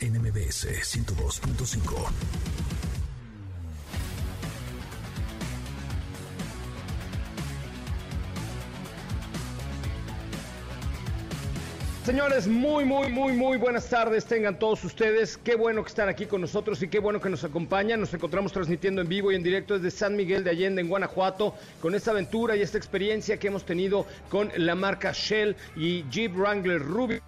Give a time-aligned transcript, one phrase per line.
[0.00, 2.10] NMBS 102.5.
[12.10, 14.24] Señores, muy, muy, muy, muy buenas tardes.
[14.24, 15.36] Tengan todos ustedes.
[15.36, 18.00] Qué bueno que están aquí con nosotros y qué bueno que nos acompañan.
[18.00, 21.54] Nos encontramos transmitiendo en vivo y en directo desde San Miguel de Allende, en Guanajuato,
[21.80, 26.34] con esta aventura y esta experiencia que hemos tenido con la marca Shell y Jeep
[26.34, 27.20] Wrangler Ruby.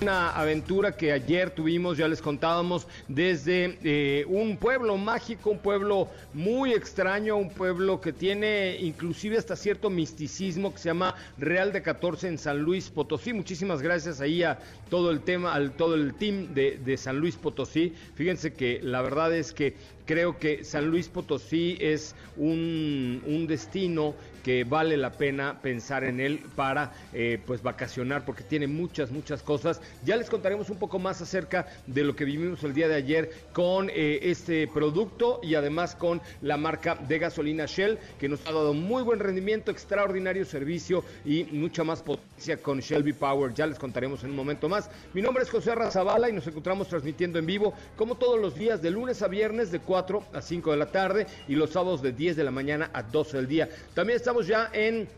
[0.00, 6.08] Una aventura que ayer tuvimos, ya les contábamos, desde eh, un pueblo mágico, un pueblo
[6.32, 11.82] muy extraño, un pueblo que tiene inclusive hasta cierto misticismo que se llama Real de
[11.82, 13.32] 14 en San Luis Potosí.
[13.32, 17.34] Muchísimas gracias ahí a todo el tema, al todo el team de, de San Luis
[17.34, 17.92] Potosí.
[18.14, 19.74] Fíjense que la verdad es que
[20.08, 26.20] creo que San Luis Potosí es un, un destino que vale la pena pensar en
[26.20, 29.80] él para eh, pues vacacionar porque tiene muchas muchas cosas.
[30.04, 33.30] Ya les contaremos un poco más acerca de lo que vivimos el día de ayer
[33.52, 38.52] con eh, este producto y además con la marca de gasolina Shell que nos ha
[38.52, 43.52] dado muy buen rendimiento extraordinario servicio y mucha más potencia con Shelby Power.
[43.54, 44.90] Ya les contaremos en un momento más.
[45.14, 48.82] Mi nombre es José Razabala y nos encontramos transmitiendo en vivo como todos los días
[48.82, 52.12] de lunes a viernes de 4 a 5 de la tarde y los sábados de
[52.12, 53.68] 10 de la mañana a 12 del día.
[53.94, 55.08] También estamos ya en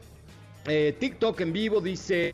[0.68, 2.32] eh, TikTok en vivo, dice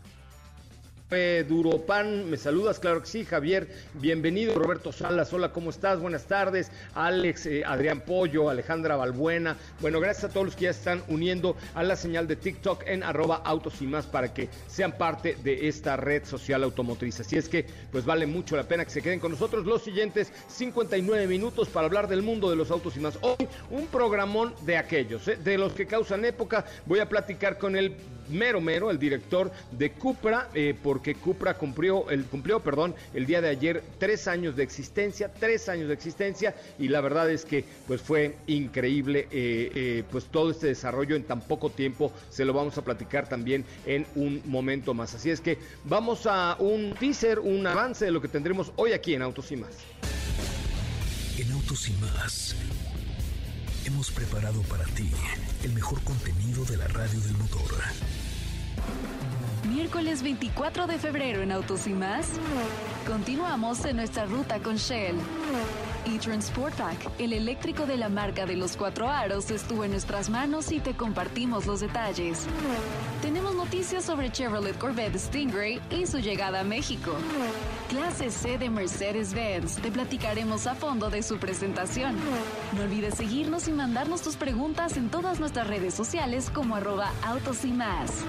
[1.09, 6.01] Duropan, me saludas, claro que sí, Javier, bienvenido, Roberto Salas, hola, ¿cómo estás?
[6.01, 10.71] Buenas tardes, Alex, eh, Adrián Pollo, Alejandra Balbuena, bueno, gracias a todos los que ya
[10.71, 14.99] están uniendo a la señal de TikTok en arroba autos y más para que sean
[14.99, 18.91] parte de esta red social automotriz, así es que pues vale mucho la pena que
[18.91, 22.97] se queden con nosotros los siguientes 59 minutos para hablar del mundo de los autos
[22.97, 23.17] y más.
[23.21, 25.37] Hoy un programón de aquellos, ¿eh?
[25.37, 27.97] de los que causan época, voy a platicar con el
[28.29, 33.41] mero mero, el director de Cupra, eh, porque Cupra cumplió, el, cumplió perdón, el día
[33.41, 37.65] de ayer tres años de existencia, tres años de existencia, y la verdad es que
[37.87, 42.53] pues fue increíble eh, eh, pues todo este desarrollo en tan poco tiempo, se lo
[42.53, 45.15] vamos a platicar también en un momento más.
[45.15, 49.15] Así es que vamos a un teaser, un avance de lo que tendremos hoy aquí
[49.15, 49.71] en Autos y más.
[51.39, 52.57] En Autos y más
[53.87, 55.09] hemos preparado para ti
[55.63, 57.71] el mejor contenido de la radio del motor.
[59.69, 62.33] Miércoles 24 de febrero en Autos y más.
[63.07, 65.17] Continuamos en nuestra ruta con Shell.
[66.05, 70.71] E-Transport Pack, el eléctrico de la marca de los cuatro aros, estuvo en nuestras manos
[70.71, 72.47] y te compartimos los detalles.
[73.23, 77.13] Tenemos noticias sobre Chevrolet Corvette Stingray y su llegada a México.
[77.89, 82.17] Clase C de Mercedes-Benz, te platicaremos a fondo de su presentación.
[82.77, 87.65] No olvides seguirnos y mandarnos tus preguntas en todas nuestras redes sociales como arroba autos
[87.65, 88.25] y más.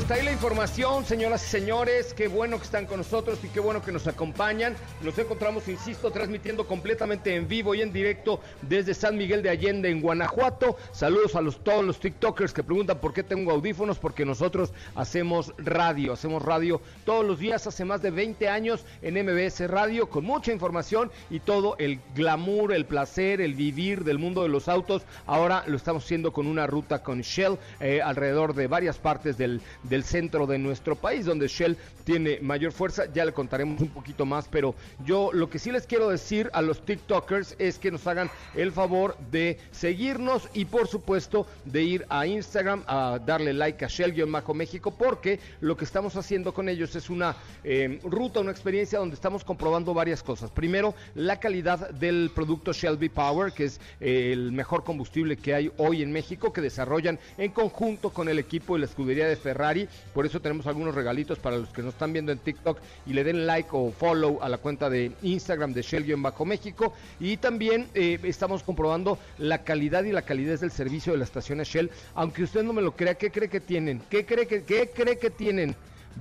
[0.00, 2.14] Está ahí la información, señoras y señores.
[2.14, 4.74] Qué bueno que están con nosotros y qué bueno que nos acompañan.
[5.02, 9.90] Nos encontramos, insisto, transmitiendo completamente en vivo y en directo desde San Miguel de Allende,
[9.90, 10.78] en Guanajuato.
[10.90, 15.52] Saludos a los, todos los TikTokers que preguntan por qué tengo audífonos, porque nosotros hacemos
[15.58, 16.14] radio.
[16.14, 20.50] Hacemos radio todos los días, hace más de 20 años en MBS Radio, con mucha
[20.50, 25.02] información y todo el glamour, el placer, el vivir del mundo de los autos.
[25.26, 29.60] Ahora lo estamos haciendo con una ruta con Shell eh, alrededor de varias partes del
[29.90, 33.04] del centro de nuestro país, donde Shell tiene mayor fuerza.
[33.12, 36.62] Ya le contaremos un poquito más, pero yo lo que sí les quiero decir a
[36.62, 42.06] los TikTokers es que nos hagan el favor de seguirnos y por supuesto de ir
[42.08, 47.10] a Instagram a darle like a Shell-México porque lo que estamos haciendo con ellos es
[47.10, 50.50] una eh, ruta, una experiencia donde estamos comprobando varias cosas.
[50.50, 55.72] Primero, la calidad del producto Shelby Power, que es eh, el mejor combustible que hay
[55.78, 59.69] hoy en México, que desarrollan en conjunto con el equipo de la escudería de Ferrari.
[60.12, 63.24] Por eso tenemos algunos regalitos para los que nos están viendo en TikTok y le
[63.24, 66.92] den like o follow a la cuenta de Instagram de Shell-México.
[67.20, 71.60] Y también eh, estamos comprobando la calidad y la calidez del servicio de la estación
[71.60, 71.90] Shell.
[72.14, 74.02] Aunque usted no me lo crea, ¿qué cree que tienen?
[74.10, 75.76] ¿Qué cree que, qué cree que tienen?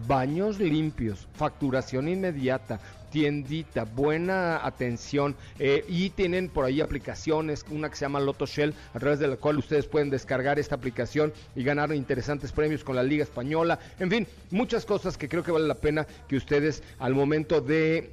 [0.08, 7.96] baños limpios, facturación inmediata, tiendita, buena atención eh, y tienen por ahí aplicaciones, una que
[7.96, 11.64] se llama Loto Shell, a través de la cual ustedes pueden descargar esta aplicación y
[11.64, 13.80] ganar interesantes premios con la Liga Española.
[14.00, 18.12] En fin, muchas cosas que creo que vale la pena que ustedes al momento de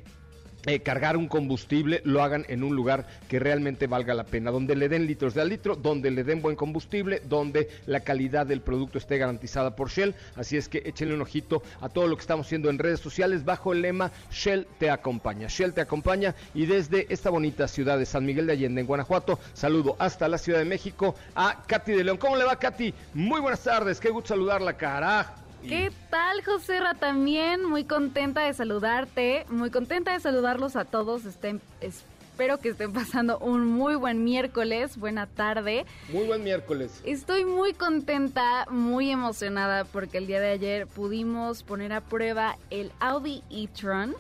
[0.67, 4.77] eh, cargar un combustible lo hagan en un lugar que realmente valga la pena, donde
[4.77, 8.61] le den litros de al litro, donde le den buen combustible, donde la calidad del
[8.61, 10.15] producto esté garantizada por Shell.
[10.35, 13.45] Así es que échenle un ojito a todo lo que estamos haciendo en redes sociales
[13.45, 15.47] bajo el lema Shell te acompaña.
[15.49, 19.39] Shell te acompaña y desde esta bonita ciudad de San Miguel de Allende, en Guanajuato,
[19.55, 22.19] saludo hasta la Ciudad de México a Katy de León.
[22.19, 22.93] ¿Cómo le va, Katy?
[23.15, 25.46] Muy buenas tardes, qué gusto saludarla, carajo.
[25.69, 31.25] ¿Qué tal, José También muy contenta de saludarte, muy contenta de saludarlos a todos.
[31.25, 35.85] Estén, espero que estén pasando un muy buen miércoles, buena tarde.
[36.13, 37.03] Muy buen miércoles.
[37.05, 42.93] Estoy muy contenta, muy emocionada porque el día de ayer pudimos poner a prueba el
[43.01, 44.15] Audi e-tron.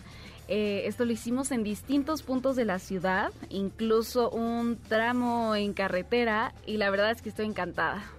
[0.49, 6.55] Eh, esto lo hicimos en distintos puntos de la ciudad, incluso un tramo en carretera
[6.67, 8.16] y la verdad es que estoy encantada.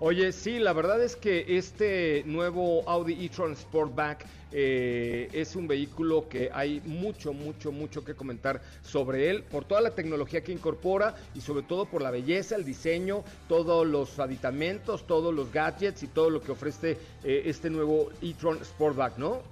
[0.00, 6.28] Oye, sí, la verdad es que este nuevo Audi e-tron Sportback eh, es un vehículo
[6.28, 11.16] que hay mucho, mucho, mucho que comentar sobre él, por toda la tecnología que incorpora
[11.34, 16.06] y sobre todo por la belleza, el diseño, todos los aditamentos, todos los gadgets y
[16.06, 19.42] todo lo que ofrece eh, este nuevo e-tron Sportback, ¿no?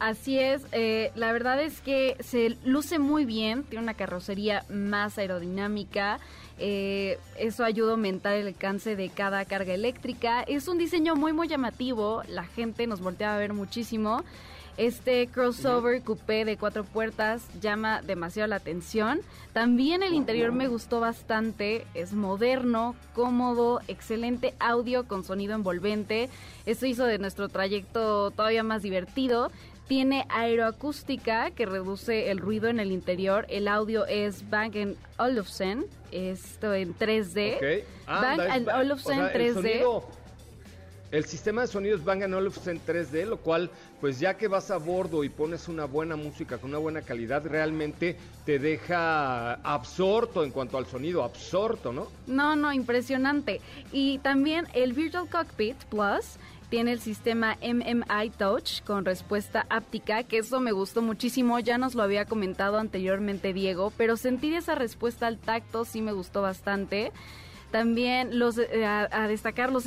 [0.00, 5.18] Así es, eh, la verdad es que se luce muy bien, tiene una carrocería más
[5.18, 6.20] aerodinámica,
[6.62, 10.42] eh, eso ayuda a aumentar el alcance de cada carga eléctrica.
[10.42, 12.22] Es un diseño muy, muy llamativo.
[12.28, 14.22] La gente nos voltea a ver muchísimo.
[14.76, 19.20] Este crossover coupé de cuatro puertas llama demasiado la atención.
[19.52, 21.86] También el interior me gustó bastante.
[21.94, 26.28] Es moderno, cómodo, excelente audio con sonido envolvente.
[26.66, 29.50] Esto hizo de nuestro trayecto todavía más divertido.
[29.90, 33.44] Tiene aeroacústica que reduce el ruido en el interior.
[33.48, 37.82] El audio es Bang Olufsen, esto en 3D.
[38.06, 40.04] Bang Olufsen 3D.
[41.10, 43.68] El, sistema de sonido es Bang Olufsen 3D, lo cual,
[44.00, 47.44] pues ya que vas a bordo y pones una buena música con una buena calidad,
[47.44, 48.16] realmente
[48.46, 52.06] te deja absorto en cuanto al sonido, absorto, ¿no?
[52.28, 53.60] No, no, impresionante.
[53.90, 56.38] Y también el Virtual Cockpit Plus
[56.70, 61.94] tiene el sistema MMI Touch con respuesta áptica, que eso me gustó muchísimo, ya nos
[61.96, 67.12] lo había comentado anteriormente Diego, pero sentir esa respuesta al tacto sí me gustó bastante.
[67.70, 69.86] También los, eh, a, destacar los,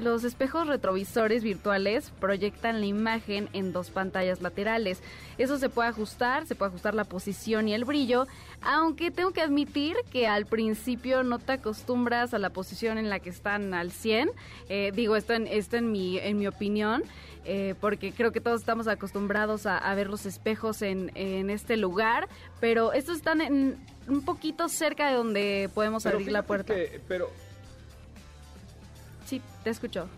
[0.00, 5.02] los espejos retrovisores virtuales proyectan la imagen en dos pantallas laterales.
[5.36, 8.26] Eso se puede ajustar, se puede ajustar la posición y el brillo,
[8.62, 13.20] aunque tengo que admitir que al principio no te acostumbras a la posición en la
[13.20, 14.30] que están al 100.
[14.70, 17.02] Eh, digo esto en, esto en, mi, en mi opinión.
[17.46, 22.28] Eh, porque creo que todos estamos acostumbrados a, ver los espejos en, en, este lugar,
[22.60, 23.78] pero estos están en,
[24.10, 26.74] un poquito cerca de donde podemos abrir la puerta.
[27.08, 27.30] pero...
[29.26, 30.08] Sí, te escucho.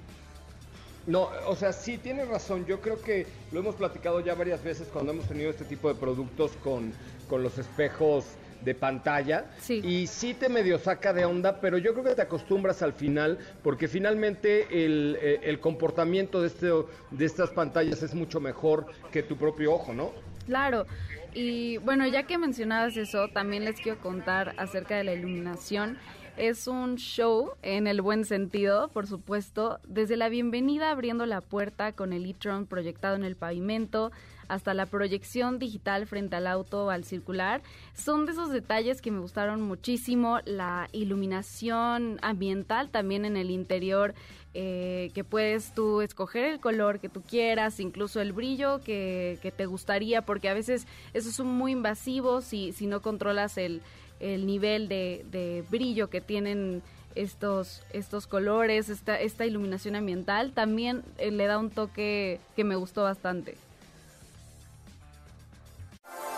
[1.07, 2.65] No, o sea, sí tienes razón.
[2.65, 5.95] Yo creo que lo hemos platicado ya varias veces cuando hemos tenido este tipo de
[5.97, 6.93] productos con,
[7.29, 8.25] con los espejos
[8.65, 9.81] de pantalla sí.
[9.85, 13.39] y sí te medio saca de onda, pero yo creo que te acostumbras al final
[13.63, 16.69] porque finalmente el, eh, el comportamiento de, este,
[17.11, 20.13] de estas pantallas es mucho mejor que tu propio ojo, ¿no?
[20.47, 20.87] Claro,
[21.35, 25.99] y bueno, ya que mencionabas eso, también les quiero contar acerca de la iluminación.
[26.37, 31.93] Es un show en el buen sentido, por supuesto, desde la bienvenida abriendo la puerta
[31.93, 34.13] con el e-tron proyectado en el pavimento
[34.49, 37.63] hasta la proyección digital frente al auto al circular.
[37.95, 44.15] Son de esos detalles que me gustaron muchísimo, la iluminación ambiental también en el interior
[44.55, 49.65] eh, que puedes tú escoger el color que tú quieras, incluso el brillo que, te
[49.65, 53.81] gustaría, porque a veces esos son muy invasivos si, si no controlas el,
[54.21, 56.83] nivel de, brillo que tienen
[57.15, 62.77] estos, estos colores, esta, esta iluminación ambiental, también eh, le da un toque que me
[62.77, 63.57] gustó bastante.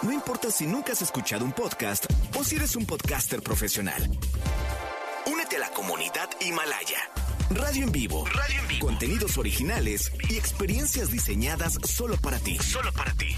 [0.02, 2.06] No importa si nunca has escuchado un podcast
[2.38, 4.02] o si eres un podcaster profesional.
[5.26, 7.23] Únete a la comunidad Himalaya.
[7.50, 8.24] Radio en vivo.
[8.26, 8.86] Radio en vivo.
[8.86, 12.56] Contenidos originales y experiencias diseñadas solo para ti.
[12.58, 13.28] Solo para ti.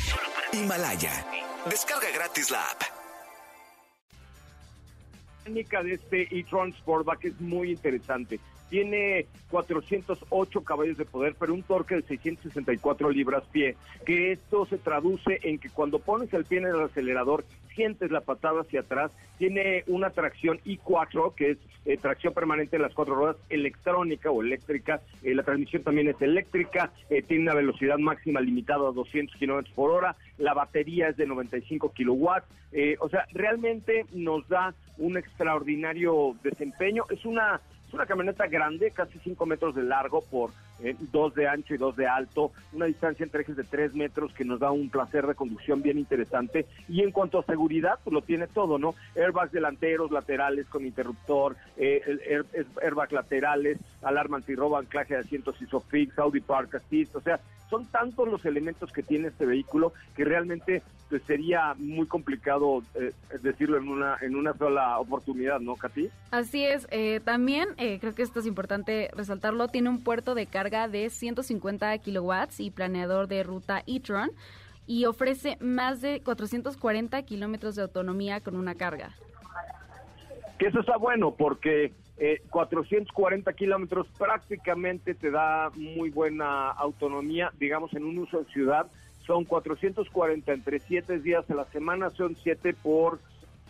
[0.52, 1.26] Himalaya.
[1.68, 2.82] Descarga gratis la app.
[5.38, 8.40] La técnica de este e-tron Sportback es muy interesante.
[8.68, 15.40] Tiene 408 caballos de poder, pero un torque de 664 libras-pie, que esto se traduce
[15.42, 17.44] en que cuando pones el pie en el acelerador,
[17.76, 22.82] sientes la patada hacia atrás, tiene una tracción i4, que es eh, tracción permanente en
[22.82, 27.54] las cuatro ruedas, electrónica o eléctrica, eh, la transmisión también es eléctrica, eh, tiene una
[27.54, 32.48] velocidad máxima limitada a 200 kilómetros por hora, la batería es de 95 kilowatts,
[32.98, 39.18] o sea, realmente nos da un extraordinario desempeño, es una es una camioneta grande, casi
[39.20, 43.42] 5 metros de largo por 2 de ancho y 2 de alto, una distancia entre
[43.42, 46.66] ejes de 3 metros que nos da un placer de conducción bien interesante.
[46.88, 48.94] Y en cuanto a seguridad, pues lo tiene todo, ¿no?
[49.16, 52.02] Airbags delanteros, laterales con interruptor, eh,
[52.82, 58.28] airbag laterales, alarma antirrobo, anclaje de asientos ISOFIX, Audi Park Assist, o sea, son tantos
[58.28, 63.88] los elementos que tiene este vehículo que realmente pues, sería muy complicado eh, decirlo en
[63.88, 66.08] una en una sola oportunidad, ¿no, Katy?
[66.30, 66.86] Así es.
[66.90, 69.68] Eh, también eh, creo que esto es importante resaltarlo.
[69.68, 74.30] Tiene un puerto de carga de 150 kilowatts y planeador de ruta e-tron
[74.86, 79.14] y ofrece más de 440 kilómetros de autonomía con una carga.
[80.58, 81.92] Que eso está bueno porque
[82.50, 88.86] 440 kilómetros prácticamente te da muy buena autonomía, digamos, en un uso en ciudad.
[89.24, 93.20] Son 440 entre 7 días a la semana, son 7 por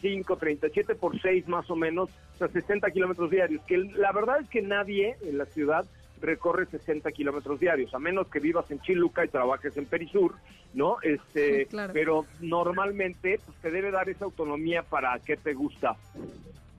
[0.00, 3.62] 5, 37 por 6 más o menos, o sea, 60 kilómetros diarios.
[3.64, 5.86] Que la verdad es que nadie en la ciudad
[6.26, 10.34] recorre 60 kilómetros diarios, a menos que vivas en Chiluca y trabajes en Perisur,
[10.74, 10.96] ¿no?
[11.02, 15.96] Este, pero normalmente pues, te debe dar esa autonomía para qué te gusta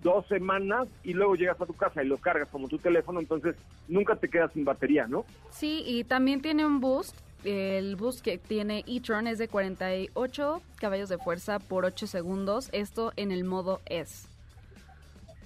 [0.04, 3.56] dos semanas y luego llegas a tu casa y lo cargas como tu teléfono, entonces
[3.88, 5.26] nunca te quedas sin batería, ¿no?
[5.50, 7.18] Sí, y también tiene un boost.
[7.44, 13.14] El boost que tiene e-tron es de 48 caballos de fuerza por 8 segundos, esto
[13.16, 14.28] en el modo S.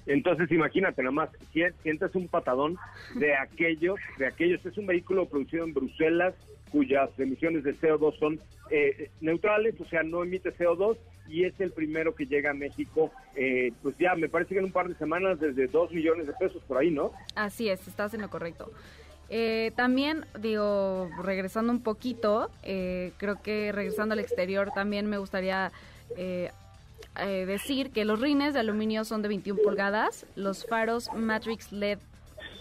[0.06, 2.78] Entonces imagínate nomás, sientes un patadón
[3.16, 6.34] de aquellos, de aquellos, es un vehículo producido en Bruselas
[6.72, 8.40] cuyas emisiones de CO2 son
[8.70, 13.12] eh, neutrales, o sea, no emite CO2 y es el primero que llega a México,
[13.36, 16.34] eh, pues ya me parece que en un par de semanas desde 2 millones de
[16.34, 17.12] pesos por ahí, ¿no?
[17.36, 18.72] Así es, estás en lo correcto.
[19.30, 25.72] Eh, también, digo, regresando un poquito, eh, creo que regresando al exterior también me gustaría
[27.16, 32.00] decir que los rines de aluminio son de 21 pulgadas, los faros Matrix LED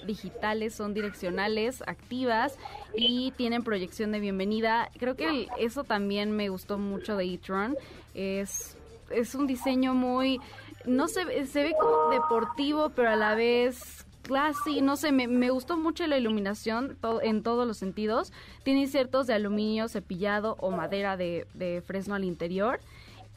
[0.07, 2.59] digitales son direccionales, activas
[2.95, 4.90] y tienen proyección de bienvenida.
[4.99, 7.76] Creo que eso también me gustó mucho de e-tron.
[8.14, 8.76] Es,
[9.11, 10.40] es un diseño muy,
[10.85, 15.50] no se, se ve como deportivo, pero a la vez classy, no sé, me, me
[15.50, 18.33] gustó mucho la iluminación en todos los sentidos.
[18.62, 22.80] Tiene insertos de aluminio cepillado o madera de, de fresno al interior.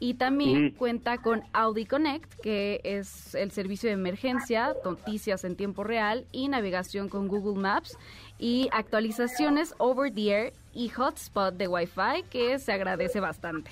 [0.04, 5.86] Y también cuenta con Audi Connect, que es el servicio de emergencia, noticias en tiempo
[5.86, 7.98] real y navegación con Google Maps
[8.38, 13.72] y actualizaciones over the air y hotspot de Wi-Fi, que se agradece bastante.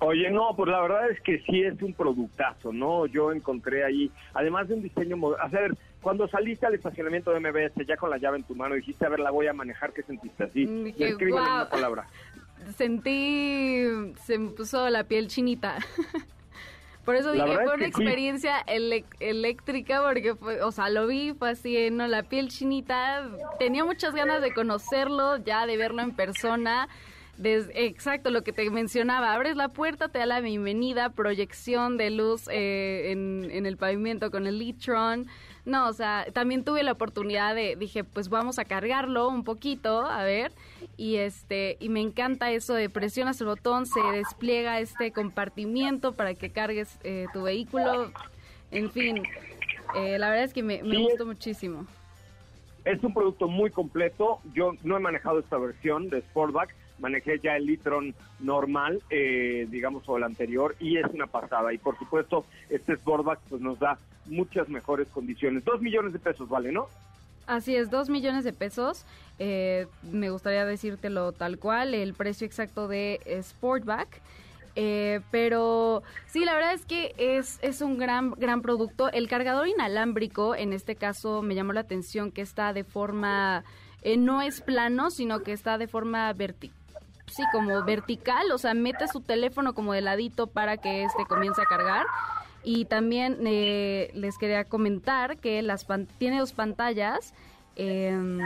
[0.00, 3.04] Oye, no, pues la verdad es que sí es un productazo, ¿no?
[3.04, 7.86] Yo encontré ahí, además de un diseño, a ver, cuando saliste al estacionamiento de MBS
[7.86, 10.02] ya con la llave en tu mano, dijiste, a ver, la voy a manejar, ¿qué
[10.02, 10.66] sentiste así?
[10.66, 12.06] Mm, Escríbeme una palabra
[12.76, 13.84] sentí,
[14.24, 15.78] se me puso la piel chinita.
[17.04, 18.64] Por eso dije, fue una experiencia
[19.18, 22.06] eléctrica, porque, fue, o sea, lo vi, fue así, ¿no?
[22.06, 23.28] La piel chinita,
[23.58, 26.88] tenía muchas ganas de conocerlo, ya de verlo en persona.
[27.42, 32.46] exacto, lo que te mencionaba, abres la puerta, te da la bienvenida, proyección de luz
[32.48, 35.26] eh, en, en, el pavimento con el Litron,
[35.64, 40.04] no, o sea, también tuve la oportunidad de, dije, pues vamos a cargarlo un poquito,
[40.04, 40.52] a ver,
[40.96, 46.34] y este, y me encanta eso de presionas el botón, se despliega este compartimiento para
[46.34, 48.10] que cargues eh, tu vehículo,
[48.72, 49.22] en fin,
[49.94, 51.86] eh, la verdad es que me, gustó muchísimo.
[52.84, 57.56] Es un producto muy completo, yo no he manejado esta versión de Sportback, manejé ya
[57.56, 61.74] el Litron normal, eh, digamos, o el anterior, y es una pasada.
[61.74, 65.64] Y por supuesto, este Sportback pues, nos da muchas mejores condiciones.
[65.64, 66.86] Dos millones de pesos vale, ¿no?
[67.46, 69.04] Así es, dos millones de pesos.
[69.38, 74.22] Eh, me gustaría decírtelo tal cual, el precio exacto de Sportback.
[74.74, 79.10] Eh, pero sí, la verdad es que es, es un gran, gran producto.
[79.10, 83.64] El cargador inalámbrico, en este caso, me llamó la atención que está de forma,
[84.02, 86.81] eh, no es plano, sino que está de forma vertical.
[87.32, 91.62] Sí, como vertical, o sea, mete su teléfono como de ladito para que este comience
[91.62, 92.04] a cargar.
[92.62, 95.86] Y también eh, les quería comentar que las
[96.18, 97.32] tiene dos pantallas.
[97.74, 98.38] Em,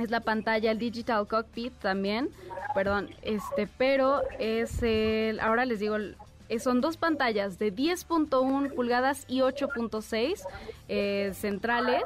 [0.00, 2.28] es la pantalla, el Digital Cockpit también,
[2.72, 5.96] perdón, este, pero es el, ahora les digo,
[6.48, 10.44] eh, son dos pantallas de 10.1 pulgadas y 8.6
[10.88, 12.04] eh, centrales,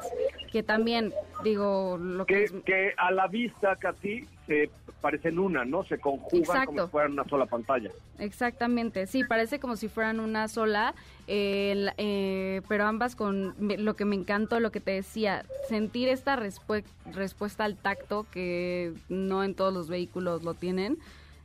[0.51, 4.71] que también, digo, lo que, que, a la vista casi se
[5.03, 5.83] parecen una, ¿no?
[5.83, 7.91] Se conjugan como si fueran una sola pantalla.
[8.19, 10.95] Exactamente, sí, parece como si fueran una sola,
[11.27, 17.65] eh, pero ambas con lo que me encantó, lo que te decía, sentir esta respuesta
[17.65, 20.97] al tacto que no en todos los vehículos lo tienen,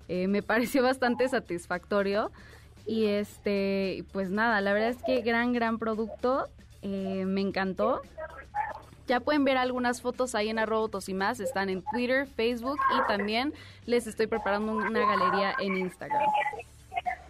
[0.09, 2.31] me pareció bastante satisfactorio.
[2.87, 6.49] Y este, pues nada, la verdad es que gran, gran producto.
[6.83, 8.01] Eh, me encantó.
[9.09, 11.41] Ya pueden ver algunas fotos ahí en arroba y más.
[11.41, 13.55] Están en Twitter, Facebook y también
[13.87, 16.29] les estoy preparando una galería en Instagram.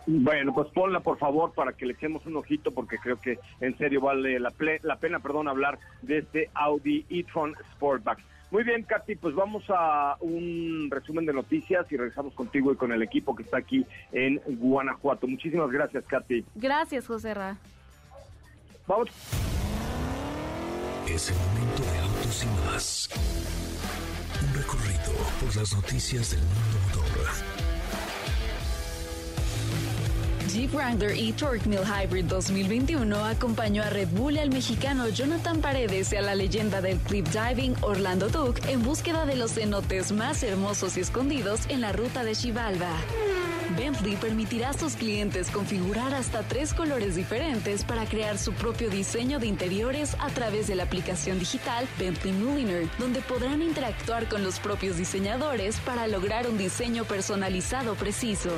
[0.07, 3.79] Bueno, pues ponla por favor para que le echemos un ojito porque creo que en
[3.79, 8.19] serio vale la, la pena, perdón, hablar de este Audi e-tron Sportback.
[8.51, 12.91] Muy bien, Katy, pues vamos a un resumen de noticias y regresamos contigo y con
[12.91, 15.29] el equipo que está aquí en Guanajuato.
[15.29, 16.45] Muchísimas gracias, Katy.
[16.55, 17.57] Gracias, José Ra.
[18.87, 19.11] Vamos.
[21.15, 23.09] Es el momento de autos y más.
[24.43, 27.29] Un recorrido por las noticias del mundo motor
[30.49, 35.61] Jeep Wrangler y Torque Mill Hybrid 2021 acompañó a Red Bull y al mexicano Jonathan
[35.61, 40.13] Paredes y a la leyenda del clip diving Orlando Duke en búsqueda de los cenotes
[40.13, 42.93] más hermosos y escondidos en la ruta de Chivalba.
[43.77, 49.39] Bentley permitirá a sus clientes configurar hasta tres colores diferentes para crear su propio diseño
[49.39, 54.59] de interiores a través de la aplicación digital Bentley Milliner, donde podrán interactuar con los
[54.59, 58.51] propios diseñadores para lograr un diseño personalizado preciso.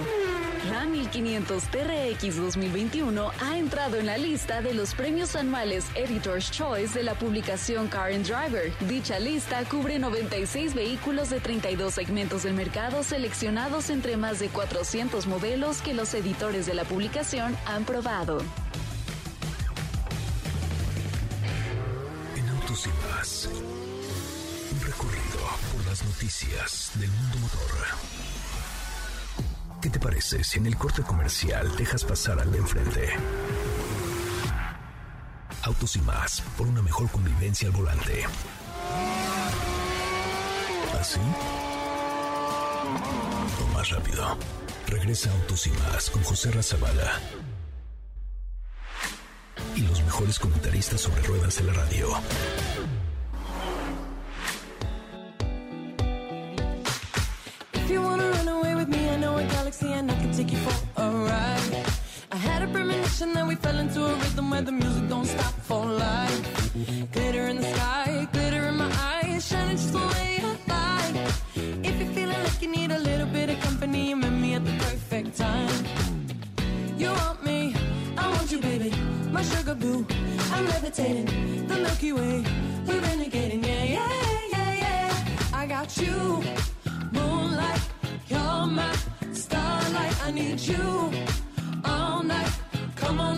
[0.71, 6.93] Ram 1500 TRX 2021 ha entrado en la lista de los premios anuales Editor's Choice
[6.93, 8.71] de la publicación Car and Driver.
[8.87, 15.00] Dicha lista cubre 96 vehículos de 32 segmentos del mercado seleccionados entre más de 400
[15.27, 18.39] modelos que los editores de la publicación han probado.
[22.37, 23.49] En Autos y Más,
[24.73, 25.41] un recorrido
[25.73, 27.71] por las noticias del mundo motor.
[29.81, 33.09] ¿Qué te parece si en el corte comercial dejas pasar al de enfrente?
[35.63, 38.27] Autos y más, por una mejor convivencia al volante.
[41.01, 41.21] ¿Así?
[43.63, 44.37] O más rápido.
[44.91, 47.21] Regresa Autos y más con José Razabala.
[49.77, 52.09] Y los mejores comentaristas sobre ruedas de la radio.
[60.01, 61.85] and I can take you for a ride.
[62.33, 65.55] I had a premonition that we fell into a rhythm where the music don't stop
[65.69, 66.60] for life.
[79.41, 80.07] My sugar boo.
[80.53, 82.45] I'm levitating, the Milky Way,
[82.87, 84.13] we're renegading, yeah, yeah,
[84.53, 85.61] yeah, yeah.
[85.61, 86.43] I got you,
[87.13, 87.81] moonlight,
[88.29, 89.01] you're my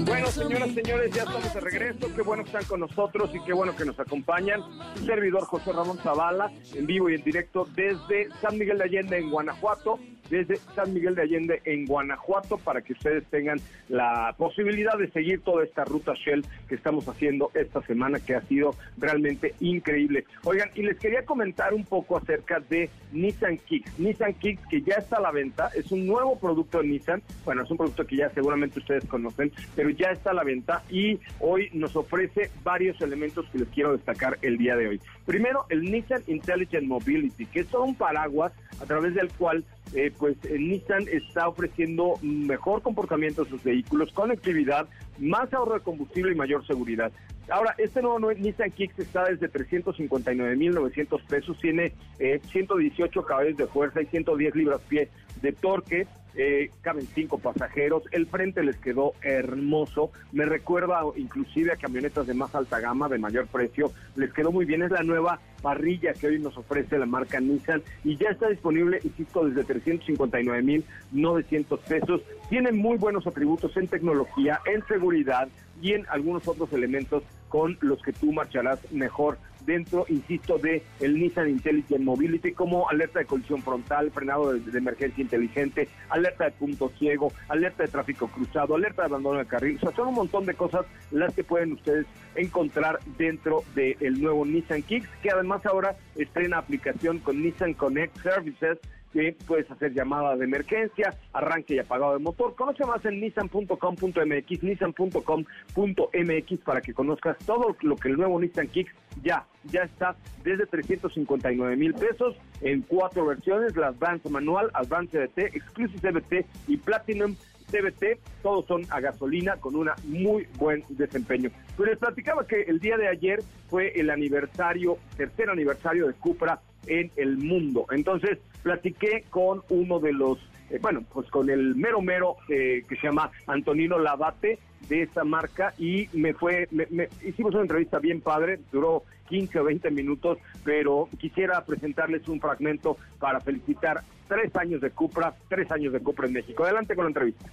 [0.04, 2.14] Bueno, señoras y señores, ya estamos de regreso.
[2.14, 4.60] Qué bueno que están con nosotros y qué bueno que nos acompañan.
[5.06, 9.30] Servidor José Ramón Zavala, en vivo y en directo desde San Miguel de Allende, en
[9.30, 9.98] Guanajuato
[10.30, 13.58] desde San Miguel de Allende en Guanajuato para que ustedes tengan
[13.88, 18.42] la posibilidad de seguir toda esta ruta Shell que estamos haciendo esta semana que ha
[18.42, 20.24] sido realmente increíble.
[20.44, 23.98] Oigan, y les quería comentar un poco acerca de Nissan Kicks.
[23.98, 27.62] Nissan Kicks que ya está a la venta, es un nuevo producto de Nissan, bueno,
[27.62, 31.18] es un producto que ya seguramente ustedes conocen, pero ya está a la venta y
[31.40, 35.00] hoy nos ofrece varios elementos que les quiero destacar el día de hoy.
[35.26, 40.12] Primero, el Nissan Intelligent Mobility, que es todo un paraguas a través del cual eh,
[40.18, 46.32] pues eh, Nissan está ofreciendo mejor comportamiento de sus vehículos, conectividad, más ahorro de combustible
[46.32, 47.12] y mayor seguridad.
[47.50, 54.00] Ahora, este nuevo Nissan Kicks está desde 359.900 pesos, tiene 118 eh, caballos de fuerza
[54.00, 55.08] y 110 libras pie
[55.42, 61.76] de torque, eh, caben cinco pasajeros, el frente les quedó hermoso, me recuerda inclusive a
[61.76, 65.40] camionetas de más alta gama, de mayor precio, les quedó muy bien, es la nueva
[65.60, 71.78] parrilla que hoy nos ofrece la marca Nissan y ya está disponible, insisto, desde 359.900
[71.80, 75.50] pesos, tiene muy buenos atributos en tecnología, en seguridad
[75.82, 79.36] y en algunos otros elementos con los que tú marcharás mejor
[79.66, 85.20] dentro, insisto, de el Nissan Intelligent Mobility, como alerta de colisión frontal, frenado de, emergencia
[85.20, 89.76] inteligente, alerta de punto ciego, alerta de tráfico cruzado, alerta de abandono de carril.
[89.76, 94.46] O sea, son un montón de cosas las que pueden ustedes encontrar dentro del nuevo
[94.46, 98.78] Nissan Kicks, que además ahora estrena aplicación con Nissan Connect Services,
[99.12, 102.54] que puedes hacer llamada de emergencia, arranque y apagado de motor.
[102.54, 108.94] Conoce más en nissan.com.mx, nissan.com.mx para que conozcas todo lo que el nuevo Nissan Kicks
[109.22, 115.54] ya, ya está desde 359 mil pesos en cuatro versiones, la Advance Manual, Advance CBT,
[115.54, 117.36] Exclusive CBT y Platinum
[117.70, 121.50] CBT, todos son a gasolina con un muy buen desempeño.
[121.76, 126.60] Pero les platicaba que el día de ayer fue el aniversario, tercer aniversario de Cupra
[126.86, 127.86] en el mundo.
[127.90, 130.38] Entonces, platiqué con uno de los,
[130.70, 135.24] eh, bueno, pues con el mero mero eh, que se llama Antonino Lavate de esta
[135.24, 140.38] marca y me fue, me, hicimos una entrevista bien padre, duró 15 o 20 minutos,
[140.64, 146.26] pero quisiera presentarles un fragmento para felicitar tres años de Cupra, tres años de Cupra
[146.26, 146.64] en México.
[146.64, 147.46] Adelante con la entrevista.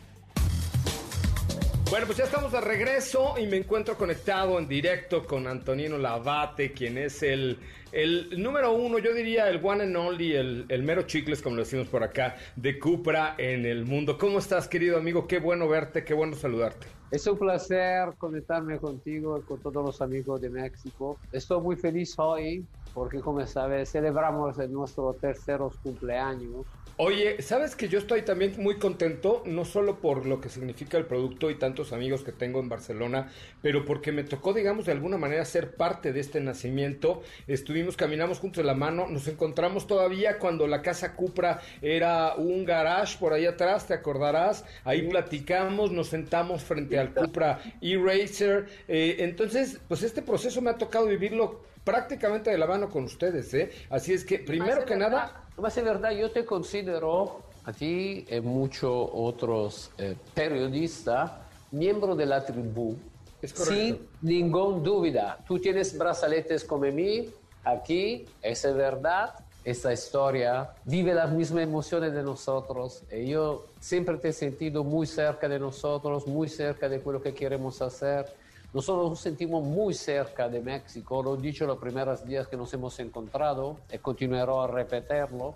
[1.90, 6.72] Bueno, pues ya estamos de regreso y me encuentro conectado en directo con Antonino Lavate,
[6.72, 7.58] quien es el,
[7.92, 11.64] el número uno, yo diría el one and only, el, el, mero chicles, como lo
[11.64, 14.20] decimos por acá, de Cupra en el mundo.
[14.20, 15.26] ¿Cómo estás, querido amigo?
[15.26, 16.86] Qué bueno verte, qué bueno saludarte.
[17.10, 21.18] Es un placer conectarme contigo y con todos los amigos de México.
[21.32, 26.68] Estoy muy feliz hoy porque, como sabes, celebramos nuestro tercer cumpleaños
[27.02, 31.06] Oye, sabes que yo estoy también muy contento, no solo por lo que significa el
[31.06, 33.30] producto y tantos amigos que tengo en Barcelona,
[33.62, 37.22] pero porque me tocó, digamos, de alguna manera ser parte de este nacimiento.
[37.48, 42.66] Estuvimos, caminamos juntos de la mano, nos encontramos todavía cuando la casa Cupra era un
[42.66, 44.66] garage por ahí atrás, te acordarás.
[44.84, 48.66] Ahí platicamos, nos sentamos frente al Cupra E-Racer.
[48.90, 53.54] Eh, entonces, pues este proceso me ha tocado vivirlo prácticamente de la mano con ustedes,
[53.54, 53.72] ¿eh?
[53.90, 58.40] Así es que, primero que nada A ser verdad, yo te considero a ti y
[58.40, 61.32] muchos otros eh, periodistas
[61.72, 62.96] miembro de la tribu.
[63.42, 65.38] Sin ninguna duda.
[65.48, 67.30] Tú tienes brazaletes como mí,
[67.64, 69.34] aquí, es verdad.
[69.64, 73.04] Esta historia vive las mismas emociones de nosotros.
[73.12, 77.34] Y yo siempre te he sentido muy cerca de nosotros, muy cerca de lo que
[77.34, 78.26] queremos hacer.
[78.72, 82.72] Nosotros nos sentimos muy cerca de México, lo he dicho los primeros días que nos
[82.72, 85.56] hemos encontrado y continuaré a repetirlo.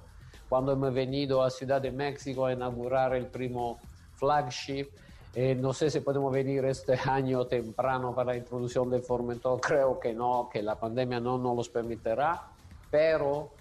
[0.50, 3.78] Cuando hemos venido a Ciudad de México a inaugurar el primo
[4.16, 4.88] flagship,
[5.36, 10.00] eh, no sé si podemos venir este año temprano para la introducción del Formentor, creo
[10.00, 12.48] que no, que la pandemia no nos los permitirá,
[12.90, 13.52] pero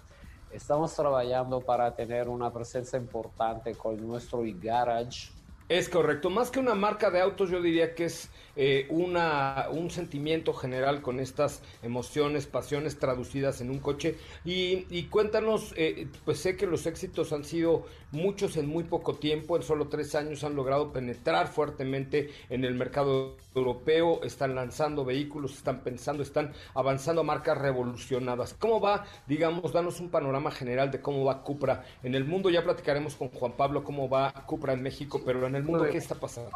[0.51, 5.29] estamos trabajando para tener una presencia importante con nuestro e-garage
[5.77, 9.89] es correcto, más que una marca de autos, yo diría que es eh, una, un
[9.89, 14.15] sentimiento general con estas emociones, pasiones traducidas en un coche.
[14.45, 19.57] Y, cuéntanos, eh, pues sé que los éxitos han sido muchos en muy poco tiempo,
[19.57, 25.53] en solo tres años han logrado penetrar fuertemente en el mercado europeo, están lanzando vehículos,
[25.53, 28.53] están pensando, están avanzando a marcas revolucionadas.
[28.53, 32.51] ¿Cómo va, digamos, danos un panorama general de cómo va Cupra en el mundo?
[32.51, 35.97] Ya platicaremos con Juan Pablo cómo va Cupra en México, pero en el mundo, ¿qué
[35.97, 36.51] está pasando?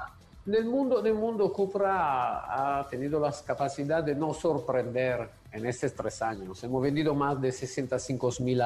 [0.46, 6.22] En el mundo, mundo Cupra ha tenido la capacidad de no sorprender en estos tres
[6.22, 6.64] años.
[6.64, 8.62] Hemos vendido más de 65 mil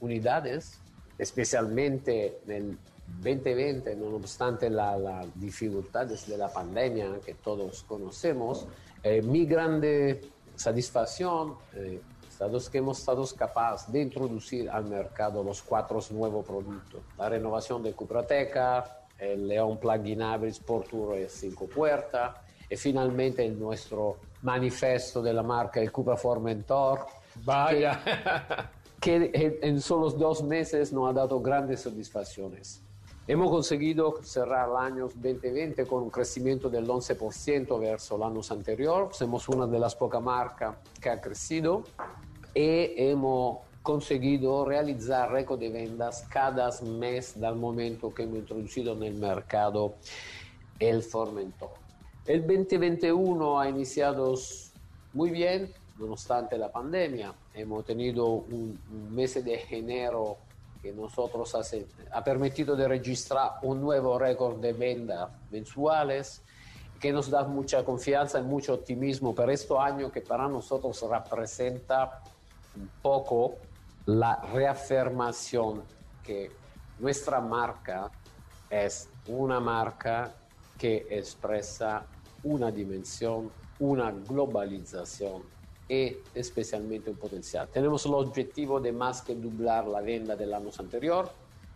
[0.00, 0.78] unidades,
[1.18, 2.78] especialmente en el
[3.20, 8.66] 2020, no obstante las dificultades de la pandemia que todos conocemos.
[9.02, 10.20] Eh, mi grande
[10.56, 12.00] satisfacción eh,
[12.56, 17.00] es que hemos estado capaces de introducir al mercado los cuatro nuevos productos.
[17.16, 22.36] La renovación de Cuprateca, el León Plug-in Hybrid Sport y 5 puertas
[22.68, 27.06] y finalmente nuestro manifiesto de la marca el Cupra Formentor.
[27.44, 28.70] Vaya.
[29.00, 32.82] Que, que en solo dos meses nos ha dado grandes satisfacciones.
[33.26, 39.10] Hemos conseguido cerrar el año 2020 con un crecimiento del 11% verso el año anterior.
[39.12, 41.84] Somos una de las pocas marcas que ha crecido
[42.54, 49.02] y hemos conseguido realizar récord de ventas cada mes del momento que hemos introducido en
[49.02, 49.94] el mercado
[50.78, 51.70] el Formentor.
[52.24, 54.34] El 2021 ha iniciado
[55.12, 57.34] muy bien, nonostante la pandemia.
[57.54, 58.78] Hemos tenido un,
[59.10, 60.38] mes de enero
[60.80, 61.54] que nosotros
[62.12, 66.42] ha permitido de registrar un nuevo récord de ventas mensuales
[67.00, 72.22] que nos da mucha confianza y mucho optimismo para este año que para nosotros representa
[72.76, 73.56] un poco
[74.06, 75.82] la reafirmación
[76.24, 76.50] que
[76.98, 78.10] nuestra marca
[78.68, 80.32] es una marca
[80.78, 82.04] que expresa
[82.44, 85.42] una dimensión, una globalización
[85.88, 87.68] y especialmente un potencial.
[87.68, 91.30] Tenemos el objetivo de más que doblar la venta del año anterior,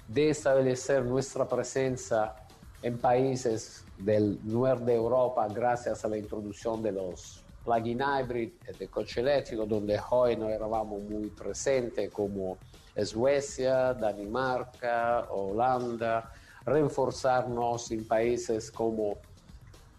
[0.09, 2.35] de establecer nuestra presencia
[2.83, 8.88] en países del norte de Europa gracias a la introducción de los plug-in hybrid de
[8.88, 12.59] coche eléctrico, donde hoy no éramos muy presentes como
[13.05, 16.33] Suecia, Dinamarca, Holanda,
[16.64, 19.18] reforzarnos en países como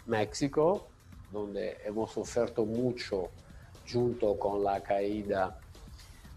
[0.06, 0.88] México,
[1.32, 3.30] donde hemos ofertado mucho
[3.92, 5.60] junto con la caída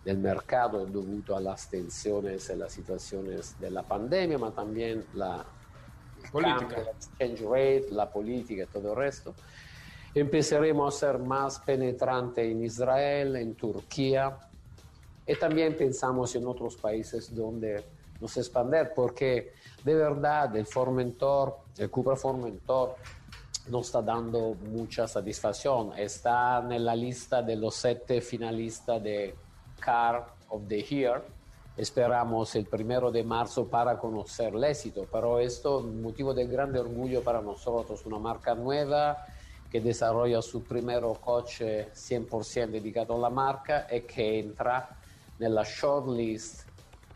[0.04, 5.44] del mercado debido a las tensiones y las situaciones de la pandemia, pero también la
[6.32, 9.34] política, exchange rate, la política y todo el resto.
[10.12, 14.36] Empezaremos a ser más penetrante en Israel, en Turquía,
[15.24, 17.84] y también pensamos en otros países donde
[18.20, 19.52] nos expander, porque
[19.84, 22.96] de verdad el Formentor, el Cupra Formentor,
[23.68, 25.92] nos está dando mucha satisfacción.
[25.96, 29.34] Está en la lista de los siete finalistas de
[29.78, 31.22] Car of the Year.
[31.76, 36.46] Esperamos el primero de marzo para conocer el éxito, pero esto es un motivo de
[36.46, 39.24] grande orgullo para nosotros, una marca nueva
[39.70, 44.98] que desarrolla su primer coche 100% dedicado a la marca y que entra
[45.38, 46.68] en la shortlist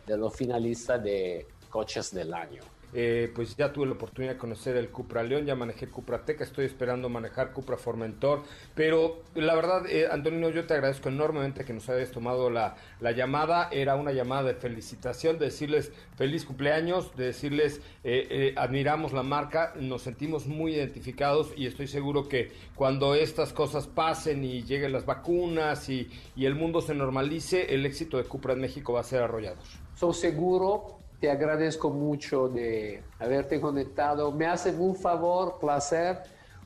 [0.06, 2.73] de los finalistas de coches del año.
[2.94, 6.44] Eh, pues ya tuve la oportunidad de conocer el Cupra León, ya manejé Cupra Teca,
[6.44, 8.42] estoy esperando manejar Cupra Formentor,
[8.74, 13.10] pero la verdad, eh, Antonio, yo te agradezco enormemente que nos hayas tomado la, la,
[13.10, 19.12] llamada, era una llamada de felicitación, de decirles feliz cumpleaños, de decirles eh, eh, admiramos
[19.12, 24.62] la marca, nos sentimos muy identificados y estoy seguro que cuando estas cosas pasen y
[24.62, 28.92] lleguen las vacunas y, y el mundo se normalice, el éxito de Cupra en México
[28.92, 29.56] va a ser arrollado.
[29.96, 34.30] Soy seguro te agradezco mucho de haberte conectado.
[34.30, 36.18] Me hace un favor, placer,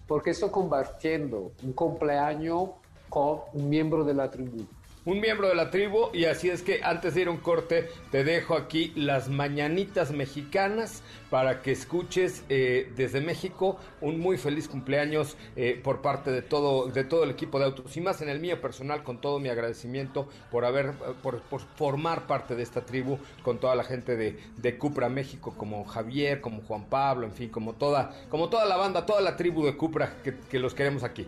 [0.05, 2.71] porque estoy compartiendo un cumpleaños
[3.09, 4.67] con un miembro de la tribu
[5.09, 7.89] un miembro de la tribu y así es que antes de ir a un corte
[8.11, 14.69] te dejo aquí las mañanitas mexicanas para que escuches eh, desde México un muy feliz
[14.69, 18.29] cumpleaños eh, por parte de todo de todo el equipo de Autos y más en
[18.29, 20.93] el mío personal con todo mi agradecimiento por haber
[21.23, 21.41] por,
[21.77, 26.43] formar parte de esta tribu con toda la gente de, de Cupra México como Javier
[26.43, 29.75] como Juan Pablo en fin como toda como toda la banda toda la tribu de
[29.75, 31.27] Cupra que los queremos aquí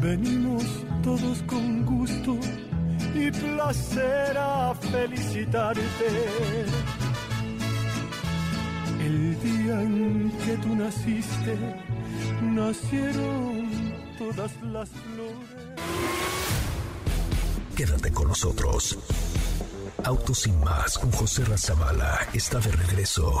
[0.00, 0.62] Venimos
[1.02, 2.38] todos con gusto
[3.14, 5.82] y placer a felicitarte.
[9.00, 11.58] El día en que tú naciste,
[12.42, 13.70] nacieron
[14.18, 15.58] todas las flores.
[17.74, 18.98] Quédate con nosotros.
[20.04, 23.40] Autos sin más con José Razabala está de regreso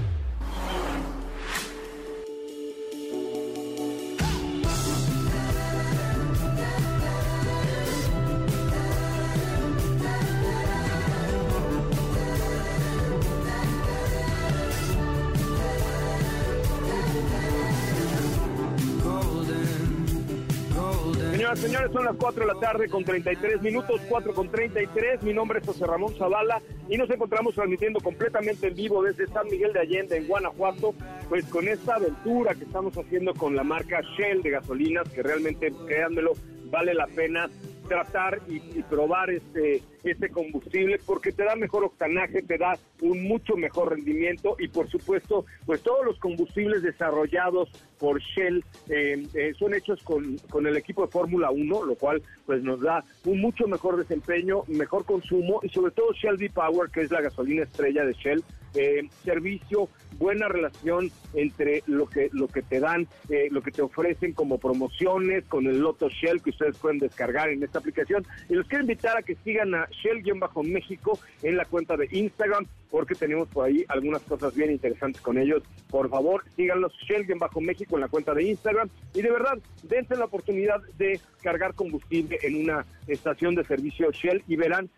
[21.89, 25.23] Son las 4 de la tarde con 33 minutos, 4 con 33.
[25.23, 29.47] Mi nombre es José Ramón Zavala y nos encontramos transmitiendo completamente en vivo desde San
[29.47, 30.93] Miguel de Allende, en Guanajuato,
[31.29, 35.73] pues con esta aventura que estamos haciendo con la marca Shell de gasolinas, que realmente,
[35.87, 36.33] créanmelo,
[36.65, 37.49] vale la pena
[37.91, 43.57] tratar y, probar este, este combustible porque te da mejor octanaje, te da un mucho
[43.57, 49.73] mejor rendimiento y por supuesto, pues todos los combustibles desarrollados por Shell eh, eh, son
[49.73, 53.67] hechos con, con el equipo de Fórmula 1, lo cual pues nos da un mucho
[53.67, 58.13] mejor desempeño, mejor consumo y sobre todo Shell V-Power, que es la gasolina estrella de
[58.13, 58.41] Shell,
[58.73, 63.81] eh, servicio, buena relación entre lo que lo que te dan, eh, lo que te
[63.81, 68.25] ofrecen como promociones con el Loto Shell que ustedes pueden descargar en esta aplicación.
[68.49, 73.15] Y los quiero invitar a que sigan a Shell-México en la cuenta de Instagram porque
[73.15, 75.63] tenemos por ahí algunas cosas bien interesantes con ellos.
[75.89, 80.81] Por favor, síganlos Shell-México en la cuenta de Instagram y de verdad, dense la oportunidad
[80.97, 84.89] de cargar combustible en una estación de servicio Shell y verán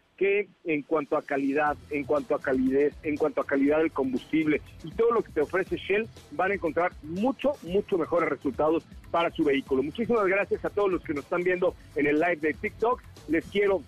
[0.64, 4.92] en cuanto a calidad, en cuanto a calidez, en cuanto a calidad del combustible y
[4.92, 9.44] todo lo que te ofrece Shell, van a encontrar mucho, mucho mejores resultados para su
[9.44, 9.84] vehículo.
[9.84, 13.02] Muchísimas gracias a todos los que nos están viendo en el live de TikTok.
[13.28, 13.82] Les quiero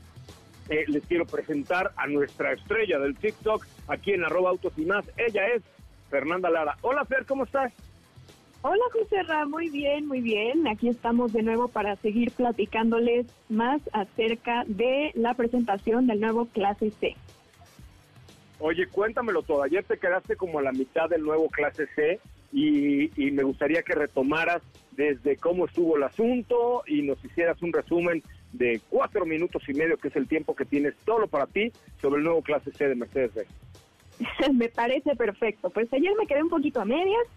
[0.69, 5.05] eh, les quiero presentar a nuestra estrella del TikTok aquí en arroba autos y más.
[5.15, 5.61] Ella es
[6.09, 6.75] Fernanda Lara.
[6.81, 7.71] Hola Fer, ¿cómo estás?
[8.67, 10.67] Hola José Ra, muy bien, muy bien.
[10.67, 16.89] Aquí estamos de nuevo para seguir platicándoles más acerca de la presentación del nuevo Clase
[16.89, 17.15] C.
[18.58, 19.62] Oye, cuéntamelo todo.
[19.62, 22.19] Ayer te quedaste como a la mitad del nuevo Clase C
[22.51, 27.71] y, y me gustaría que retomaras desde cómo estuvo el asunto y nos hicieras un
[27.71, 31.71] resumen de cuatro minutos y medio, que es el tiempo que tienes solo para ti,
[32.01, 33.47] sobre el nuevo Clase C de Mercedes-Benz.
[34.54, 35.69] Me parece perfecto.
[35.69, 37.28] Pues ayer me quedé un poquito a medias,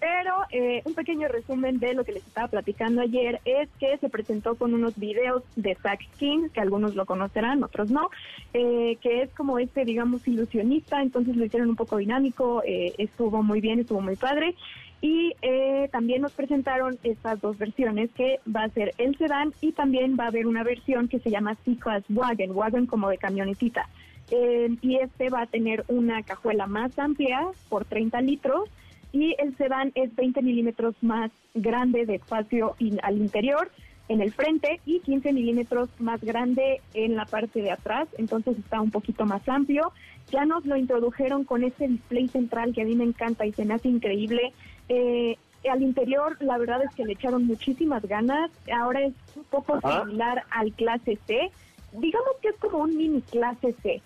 [0.00, 4.08] pero eh, un pequeño resumen de lo que les estaba platicando ayer es que se
[4.08, 8.10] presentó con unos videos de Zach King, que algunos lo conocerán, otros no,
[8.54, 13.42] eh, que es como este, digamos, ilusionista, entonces lo hicieron un poco dinámico, eh, estuvo
[13.42, 14.54] muy bien, estuvo muy padre.
[15.00, 19.72] Y eh, también nos presentaron estas dos versiones, que va a ser el sedán y
[19.72, 23.88] también va a haber una versión que se llama C-Class Wagon, wagon como de camionetita.
[24.30, 28.68] Eh, y este va a tener una cajuela más amplia por 30 litros
[29.12, 33.70] y el sedán es 20 milímetros más grande de espacio in- al interior
[34.08, 38.80] en el frente y 15 milímetros más grande en la parte de atrás, entonces está
[38.80, 39.92] un poquito más amplio.
[40.30, 43.64] Ya nos lo introdujeron con este display central que a mí me encanta y se
[43.66, 44.52] me hace increíble.
[44.88, 45.36] Eh,
[45.70, 48.50] al interior, la verdad es que le echaron muchísimas ganas.
[48.72, 50.02] Ahora es un poco Ajá.
[50.04, 51.50] similar al clase C.
[51.92, 54.00] Digamos que es como un mini clase C.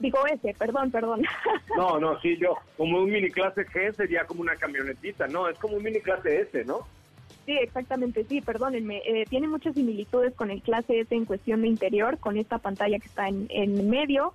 [0.00, 1.22] Digo ese, perdón, perdón.
[1.76, 5.58] No, no, sí, yo, como un mini clase G sería como una camionetita, no, es
[5.58, 6.86] como un mini clase S, ¿no?
[7.46, 9.02] Sí, exactamente, sí, perdónenme.
[9.04, 12.98] Eh, tiene muchas similitudes con el clase S en cuestión de interior, con esta pantalla
[12.98, 14.32] que está en, en medio.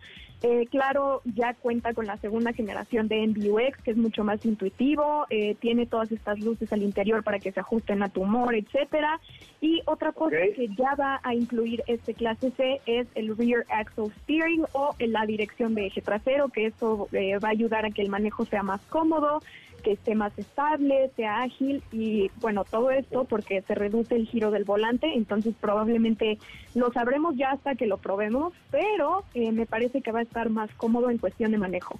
[0.48, 5.26] Eh, claro, ya cuenta con la segunda generación de MBUX, que es mucho más intuitivo,
[5.30, 9.20] eh, tiene todas estas luces al interior para que se ajusten a tu humor, etcétera.
[9.62, 14.12] Y otra cosa que ya va a incluir este clase C es el Rear Axle
[14.22, 17.90] Steering o en la dirección de eje trasero, que eso eh, va a ayudar a
[17.90, 19.42] que el manejo sea más cómodo,
[19.86, 24.50] que esté más estable, sea ágil y bueno, todo esto porque se reduce el giro
[24.50, 26.40] del volante, entonces probablemente
[26.74, 30.50] lo sabremos ya hasta que lo probemos, pero eh, me parece que va a estar
[30.50, 32.00] más cómodo en cuestión de manejo.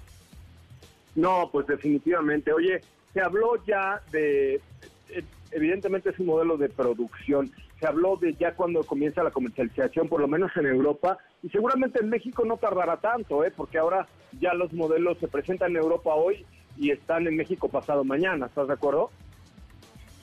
[1.14, 2.52] No, pues definitivamente.
[2.52, 2.80] Oye,
[3.14, 5.22] se habló ya de, eh,
[5.52, 10.20] evidentemente es un modelo de producción, se habló de ya cuando comienza la comercialización, por
[10.20, 13.52] lo menos en Europa, y seguramente en México no tardará tanto, ¿eh?
[13.56, 14.08] porque ahora
[14.40, 16.44] ya los modelos se presentan en Europa hoy
[16.76, 19.10] y están en México pasado mañana, ¿estás de acuerdo?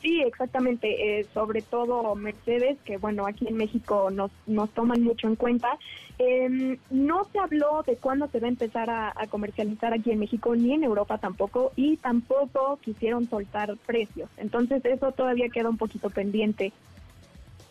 [0.02, 5.28] Sí, exactamente, eh, sobre todo Mercedes, que bueno, aquí en México nos, nos toman mucho
[5.28, 5.78] en cuenta.
[6.20, 10.20] Eh, no se habló de cuándo se va a empezar a, a comercializar aquí en
[10.20, 14.30] México, ni en Europa tampoco, y tampoco quisieron soltar precios.
[14.36, 16.74] Entonces eso todavía queda un poquito pendiente.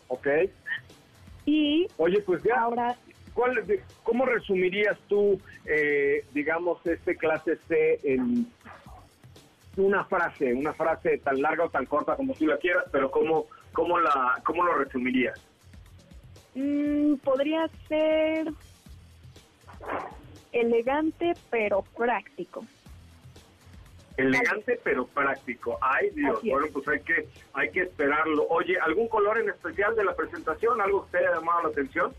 [0.07, 0.27] Ok.
[1.45, 2.97] Y Oye, pues ya, ahora
[3.33, 8.47] ¿cuál, de- ¿cómo resumirías tú, eh, digamos, este clase C en
[9.75, 13.47] una frase, una frase tan larga o tan corta como tú la quieras, pero cómo,
[13.73, 15.35] cómo, la, cómo lo resumirías?
[16.53, 18.47] mm, podría ser
[20.51, 22.63] elegante pero práctico.
[24.15, 25.79] Elegante pero práctico.
[25.81, 28.45] Ay Dios, bueno pues hay que hay que esperarlo.
[28.49, 30.79] Oye, ¿algún color en especial de la presentación?
[30.79, 32.13] ¿Algo que te haya llamado la atención?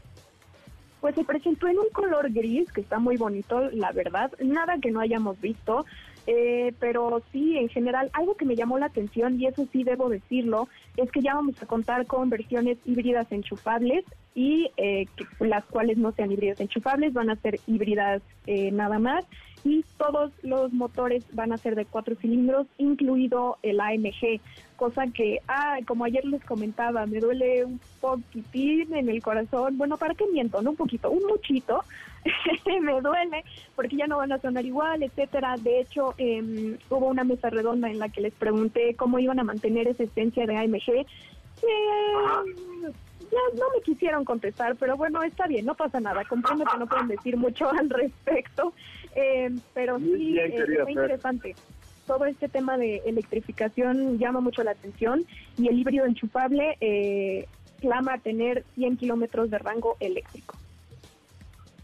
[1.05, 4.33] Pues se presentó en un color gris que está muy bonito, la verdad.
[4.39, 5.85] Nada que no hayamos visto,
[6.27, 10.09] eh, pero sí, en general, algo que me llamó la atención, y eso sí debo
[10.09, 15.07] decirlo, es que ya vamos a contar con versiones híbridas enchufables y eh,
[15.39, 19.25] las cuales no sean híbridas enchufables, van a ser híbridas eh, nada más.
[19.65, 24.41] Y todos los motores van a ser de cuatro cilindros, incluido el AMG,
[24.77, 29.79] cosa que, ah, como ayer les comentaba, me duele un poquitín en el corazón.
[29.79, 30.61] Bueno, ¿para qué miento?
[30.61, 31.83] No un poquito, un muchito.
[32.83, 33.45] me duele
[33.75, 35.57] porque ya no van a sonar igual, etcétera.
[35.57, 39.45] De hecho, em, hubo una mesa redonda en la que les pregunté cómo iban a
[39.45, 41.07] mantener esa esencia de AMG.
[41.63, 42.93] Eh,
[43.55, 46.25] no me quisieron contestar, pero bueno, está bien, no pasa nada.
[46.25, 48.73] Comprendo que no pueden decir mucho al respecto,
[49.15, 51.55] eh, pero Muy sí bien, eh, interesante.
[52.07, 55.25] Todo este tema de electrificación llama mucho la atención
[55.57, 57.47] y el híbrido enchufable eh,
[57.81, 60.57] clama a tener 100 kilómetros de rango eléctrico.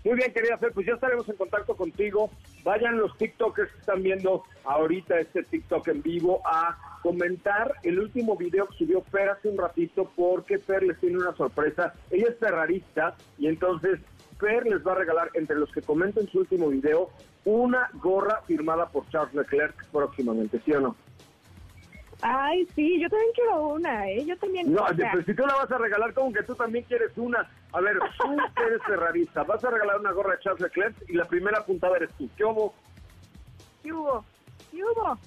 [0.05, 2.31] Muy bien, querida Fer, pues ya estaremos en contacto contigo.
[2.65, 8.37] Vayan los TikTokers que están viendo ahorita este TikTok en vivo a comentar el último
[8.37, 11.95] video que subió Fer hace un ratito porque Fer les tiene una sorpresa.
[12.11, 14.01] Ella es ferrarista y entonces
[14.39, 17.11] Fer les va a regalar entre los que comenten su último video
[17.45, 20.97] una gorra firmada por Charles Leclerc próximamente, ¿sí o no?
[22.23, 24.25] Ay, sí, yo también quiero una, ¿eh?
[24.27, 24.73] Yo también.
[24.73, 27.17] No, o sea, pues si tú la vas a regalar, como que tú también quieres
[27.17, 27.49] una.
[27.73, 31.15] A ver, tú que eres ferrarista, vas a regalar una gorra de Charles Leclerc y
[31.15, 32.29] la primera puntada eres tú.
[32.37, 32.75] ¿Qué hubo?
[33.83, 34.25] ¿Qué hubo?
[34.71, 35.19] ¿Qué hubo?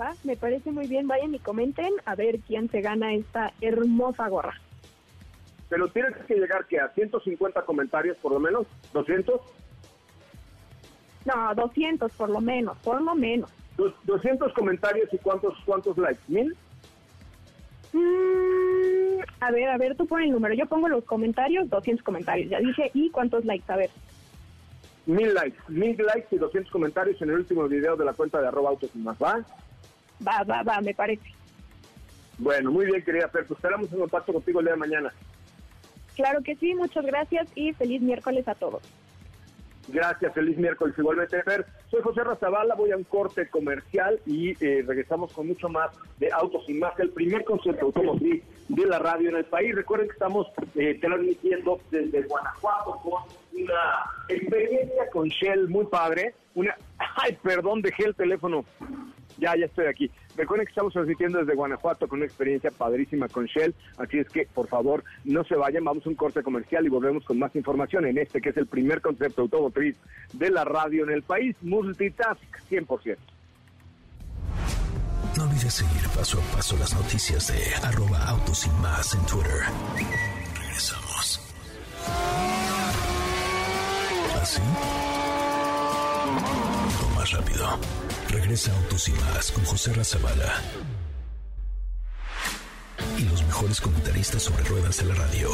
[0.00, 1.06] Va, me parece muy bien.
[1.06, 4.54] Vayan y comenten a ver quién se gana esta hermosa gorra.
[5.68, 9.40] Pero tienes que llegar que a 150 comentarios por lo menos, 200,
[11.24, 13.48] No, 200 por lo menos, por lo menos.
[13.78, 16.54] Du- 200 comentarios y cuántos cuántos likes, mil.
[17.92, 20.54] Mm, a ver, a ver, tú pon el número.
[20.54, 22.50] Yo pongo los comentarios, 200 comentarios.
[22.50, 23.72] Ya dije, ¿y cuántos likes?
[23.72, 23.90] A ver.
[25.06, 28.48] Mil likes, mil likes y 200 comentarios en el último video de la cuenta de
[28.48, 29.44] arroba autos y más, ¿va?
[30.26, 31.34] Va, va, va, me parece.
[32.38, 35.12] Bueno, muy bien, querida Fer, pues estaremos en contacto contigo el día de mañana.
[36.16, 38.82] Claro que sí, muchas gracias y feliz miércoles a todos.
[39.88, 40.94] Gracias, feliz miércoles.
[40.96, 41.66] Igualmente, Fer.
[41.90, 46.32] Soy José Razabala, voy a un corte comercial y eh, regresamos con mucho más de
[46.32, 49.74] Autos y Más, el primer concierto automotriz de la radio en el país.
[49.74, 53.22] Recuerden que estamos eh, transmitiendo desde Guanajuato con
[53.60, 56.34] una experiencia con Shell muy padre.
[56.54, 56.74] Una,
[57.16, 58.64] ay, perdón, dejé el teléfono.
[59.38, 60.10] Ya, ya estoy aquí.
[60.36, 63.74] Recuerden que estamos transmitiendo desde Guanajuato con una experiencia padrísima con Shell.
[63.98, 65.84] Así es que, por favor, no se vayan.
[65.84, 68.66] Vamos a un corte comercial y volvemos con más información en este que es el
[68.66, 69.96] primer concepto automotriz
[70.32, 71.56] de la radio en el país.
[71.62, 73.16] Multitask 100%.
[75.36, 79.62] No olvides seguir paso a paso las noticias de arroba autos y más en Twitter.
[80.54, 81.40] Regresamos.
[84.40, 84.62] ¿Así?
[87.02, 88.03] O más rápido.
[88.28, 90.62] Regresa Autos y más con José Razabala.
[93.18, 95.50] Y los mejores comentaristas sobre ruedas de la radio.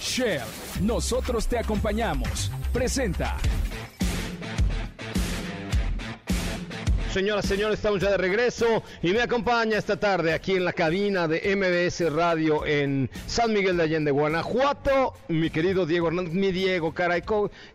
[0.00, 0.42] Shell,
[0.80, 2.50] nosotros te acompañamos.
[2.72, 3.36] Presenta.
[7.14, 11.28] Señoras, señores, estamos ya de regreso y me acompaña esta tarde aquí en la cabina
[11.28, 16.92] de MBS Radio en San Miguel de Allende, Guanajuato, mi querido Diego Hernández, mi Diego,
[16.92, 17.22] caray,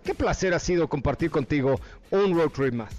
[0.03, 1.79] qué placer ha sido compartir contigo
[2.11, 2.93] un road trip más.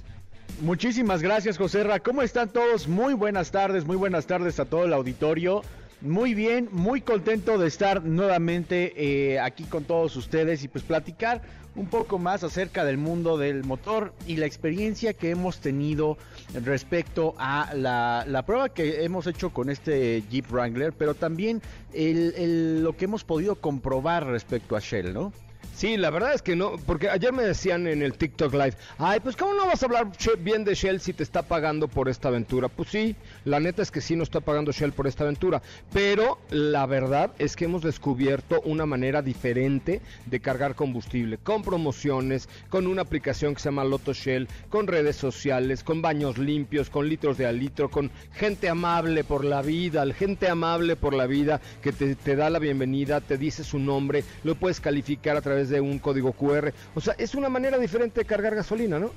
[0.62, 2.01] Muchísimas gracias, José Ra.
[2.01, 2.88] ¿Cómo están todos?
[2.88, 5.61] Muy buenas tardes, muy buenas tardes a todo el auditorio.
[6.01, 11.43] Muy bien, muy contento de estar nuevamente eh, aquí con todos ustedes y pues platicar
[11.76, 16.18] un poco más acerca del mundo del motor y la experiencia que hemos tenido
[16.64, 21.62] respecto a la, la prueba que hemos hecho con este Jeep Wrangler, pero también
[21.92, 25.32] el- el- lo que hemos podido comprobar respecto a Shell, ¿no?
[25.80, 29.18] Sí, la verdad es que no, porque ayer me decían en el TikTok Live, ay,
[29.20, 30.08] pues ¿cómo no vas a hablar
[30.40, 32.68] bien de Shell si te está pagando por esta aventura?
[32.68, 33.16] Pues sí,
[33.46, 37.30] la neta es que sí nos está pagando Shell por esta aventura, pero la verdad
[37.38, 43.54] es que hemos descubierto una manera diferente de cargar combustible, con promociones, con una aplicación
[43.54, 47.58] que se llama Loto Shell, con redes sociales, con baños limpios, con litros de al
[47.58, 52.36] litro, con gente amable por la vida, gente amable por la vida que te, te
[52.36, 56.32] da la bienvenida, te dice su nombre, lo puedes calificar a través de un código
[56.32, 56.72] QR.
[56.94, 59.10] O sea, es una manera diferente de cargar gasolina, ¿no?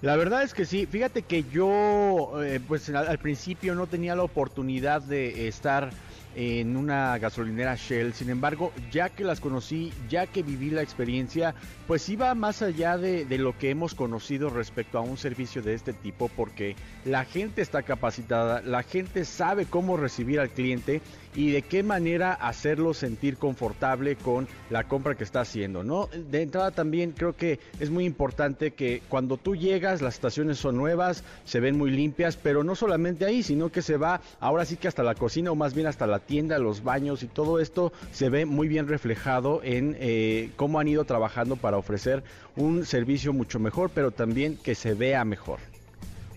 [0.00, 4.22] La verdad es que sí, fíjate que yo eh, pues al, principio no tenía la
[4.22, 5.90] oportunidad de estar
[6.36, 11.52] en una gasolinera Shell, sin embargo, ya que las conocí, ya que viví la experiencia,
[11.88, 15.74] pues iba más allá de, de lo que hemos conocido respecto a un servicio de
[15.74, 21.02] este tipo, porque la gente está capacitada, la gente sabe cómo recibir al cliente
[21.34, 26.08] y de qué manera hacerlo sentir confortable con la compra que está haciendo, ¿no?
[26.30, 30.76] De entrada también creo que es muy importante que cuando tú llegas las estaciones son
[30.76, 34.76] nuevas, se ven muy limpias, pero no solamente ahí, sino que se va ahora sí
[34.76, 37.92] que hasta la cocina o más bien hasta la tienda, los baños y todo esto
[38.12, 42.22] se ve muy bien reflejado en eh, cómo han ido trabajando para ofrecer
[42.56, 45.60] un servicio mucho mejor, pero también que se vea mejor.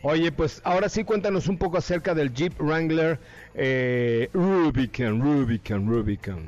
[0.04, 3.20] Oye, pues ahora sí cuéntanos un poco acerca del Jeep Wrangler
[3.54, 6.46] eh, Rubicon, Rubicon, Rubicon.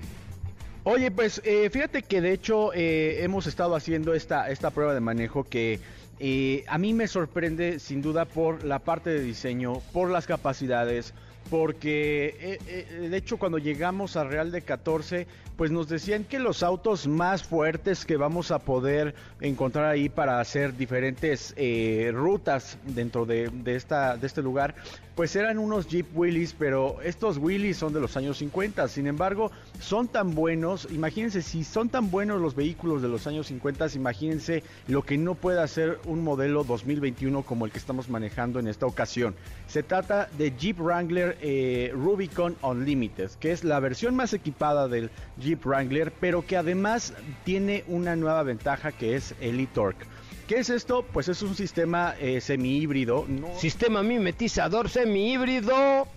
[0.85, 4.99] Oye, pues eh, fíjate que de hecho eh, hemos estado haciendo esta, esta prueba de
[4.99, 5.79] manejo que
[6.19, 11.13] eh, a mí me sorprende sin duda por la parte de diseño, por las capacidades,
[11.49, 16.39] porque eh, eh, de hecho cuando llegamos a Real de 14 pues nos decían que
[16.39, 22.77] los autos más fuertes que vamos a poder encontrar ahí para hacer diferentes eh, rutas
[22.85, 24.75] dentro de, de, esta, de este lugar
[25.15, 28.87] pues eran unos Jeep Willys, pero estos Willys son de los años 50.
[28.87, 33.47] Sin embargo, son tan buenos, imagínense, si son tan buenos los vehículos de los años
[33.47, 38.59] 50, imagínense lo que no puede hacer un modelo 2021 como el que estamos manejando
[38.59, 39.35] en esta ocasión.
[39.67, 45.09] Se trata de Jeep Wrangler eh, Rubicon Unlimited, que es la versión más equipada del
[45.37, 47.13] Jeep Wrangler, pero que además
[47.43, 50.05] tiene una nueva ventaja que es el e-torque.
[50.47, 51.05] ¿Qué es esto?
[51.13, 53.25] Pues es un sistema eh, semi-híbrido.
[53.57, 56.07] Sistema mimetizador semi-híbrido.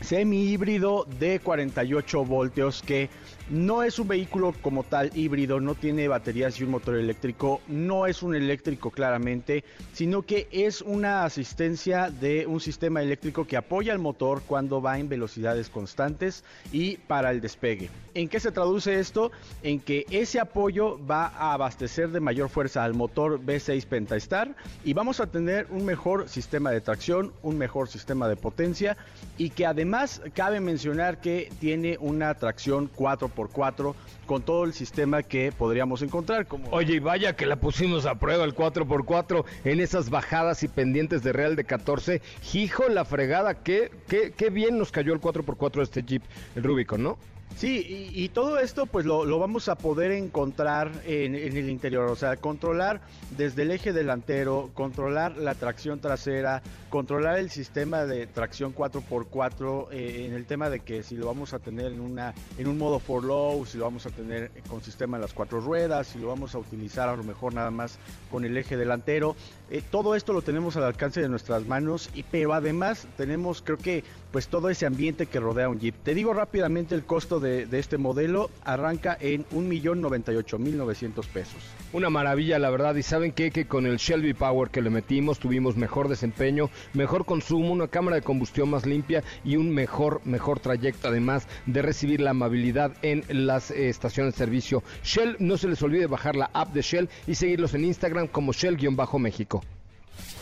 [0.00, 3.10] Semi-híbrido de 48 voltios que
[3.50, 8.06] no es un vehículo como tal híbrido, no tiene baterías y un motor eléctrico, no
[8.06, 13.92] es un eléctrico claramente, sino que es una asistencia de un sistema eléctrico que apoya
[13.92, 17.90] el motor cuando va en velocidades constantes y para el despegue.
[18.14, 19.32] ¿En qué se traduce esto?
[19.62, 24.92] En que ese apoyo va a abastecer de mayor fuerza al motor V6 Pentastar y
[24.92, 28.96] vamos a tener un mejor sistema de tracción, un mejor sistema de potencia
[29.38, 29.89] y que además
[30.34, 36.46] cabe mencionar que tiene una tracción 4x 4 con todo el sistema que podríamos encontrar.
[36.70, 41.22] Oye, y vaya que la pusimos a prueba el 4x4 en esas bajadas y pendientes
[41.22, 42.22] de Real de 14.
[42.54, 46.22] Hijo, la fregada, qué, qué, qué bien nos cayó el 4x4 de este Jeep,
[46.54, 47.18] el Rubicon, ¿no?
[47.56, 51.68] Sí, y, y, todo esto pues lo, lo, vamos a poder encontrar en, en, el
[51.68, 53.02] interior, o sea, controlar
[53.36, 60.26] desde el eje delantero, controlar la tracción trasera, controlar el sistema de tracción 4x4 eh,
[60.26, 62.98] en el tema de que si lo vamos a tener en, una, en un modo
[62.98, 66.28] for low, si lo vamos a tener con sistema de las cuatro ruedas, si lo
[66.28, 67.98] vamos a utilizar a lo mejor nada más
[68.30, 69.36] con el eje delantero,
[69.70, 73.78] eh, todo esto lo tenemos al alcance de nuestras manos, y, pero además tenemos creo
[73.78, 75.94] que pues todo ese ambiente que rodea un Jeep.
[76.02, 81.62] Te digo rápidamente el costo de, de este modelo, arranca en 1.098.900 pesos.
[81.92, 83.50] Una maravilla, la verdad, y saben qué?
[83.50, 88.16] que con el Shelby Power que le metimos tuvimos mejor desempeño, mejor consumo, una cámara
[88.16, 93.24] de combustión más limpia y un mejor, mejor trayecto, además de recibir la amabilidad en
[93.28, 94.84] las eh, estaciones de servicio.
[95.02, 98.52] Shell, no se les olvide bajar la app de Shell y seguirlos en Instagram como
[98.52, 99.64] Shell-México.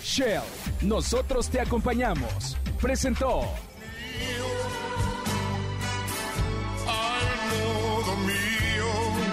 [0.03, 0.43] Shell,
[0.83, 2.59] nosotros te acompañamos.
[2.81, 3.43] Presentó.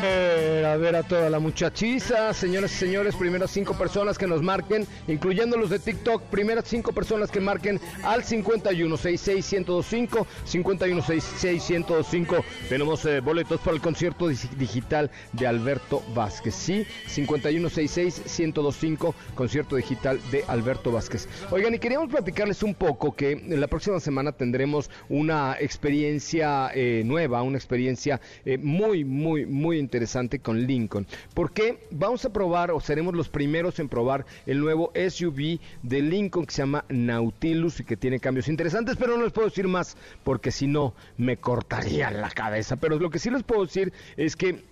[0.05, 4.85] A ver a toda la muchachiza, señores y señores, primeras cinco personas que nos marquen,
[5.07, 12.43] incluyendo los de TikTok, primeras cinco personas que marquen al 5166125, 5166125.
[12.69, 16.53] Tenemos eh, boletos para el concierto digital de Alberto Vázquez.
[16.53, 21.27] Sí, 5166125, concierto digital de Alberto Vázquez.
[21.51, 27.41] Oigan, y queríamos platicarles un poco que la próxima semana tendremos una experiencia eh, nueva,
[27.43, 31.07] una experiencia eh, muy, muy, muy interesante interesante con Lincoln.
[31.33, 36.45] Porque vamos a probar o seremos los primeros en probar el nuevo SUV de Lincoln
[36.45, 39.95] que se llama Nautilus y que tiene cambios interesantes, pero no les puedo decir más
[40.25, 42.75] porque si no me cortarían la cabeza.
[42.75, 44.63] Pero lo que sí les puedo decir es que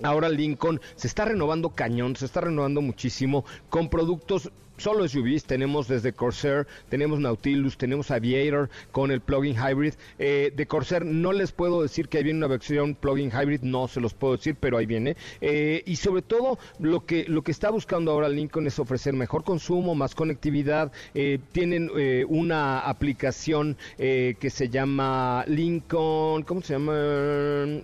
[0.00, 5.88] Ahora Lincoln se está renovando cañón, se está renovando muchísimo con productos solo SUVs, tenemos
[5.88, 9.94] desde Corsair, tenemos Nautilus, tenemos Aviator con el plug-in hybrid.
[10.18, 13.88] Eh, de Corsair no les puedo decir que ahí viene una versión plug-in hybrid, no
[13.88, 15.16] se los puedo decir, pero ahí viene.
[15.40, 19.44] Eh, y sobre todo lo que, lo que está buscando ahora Lincoln es ofrecer mejor
[19.44, 20.92] consumo, más conectividad.
[21.14, 26.92] Eh, tienen eh, una aplicación que se llama Lincoln, ¿cómo se llama?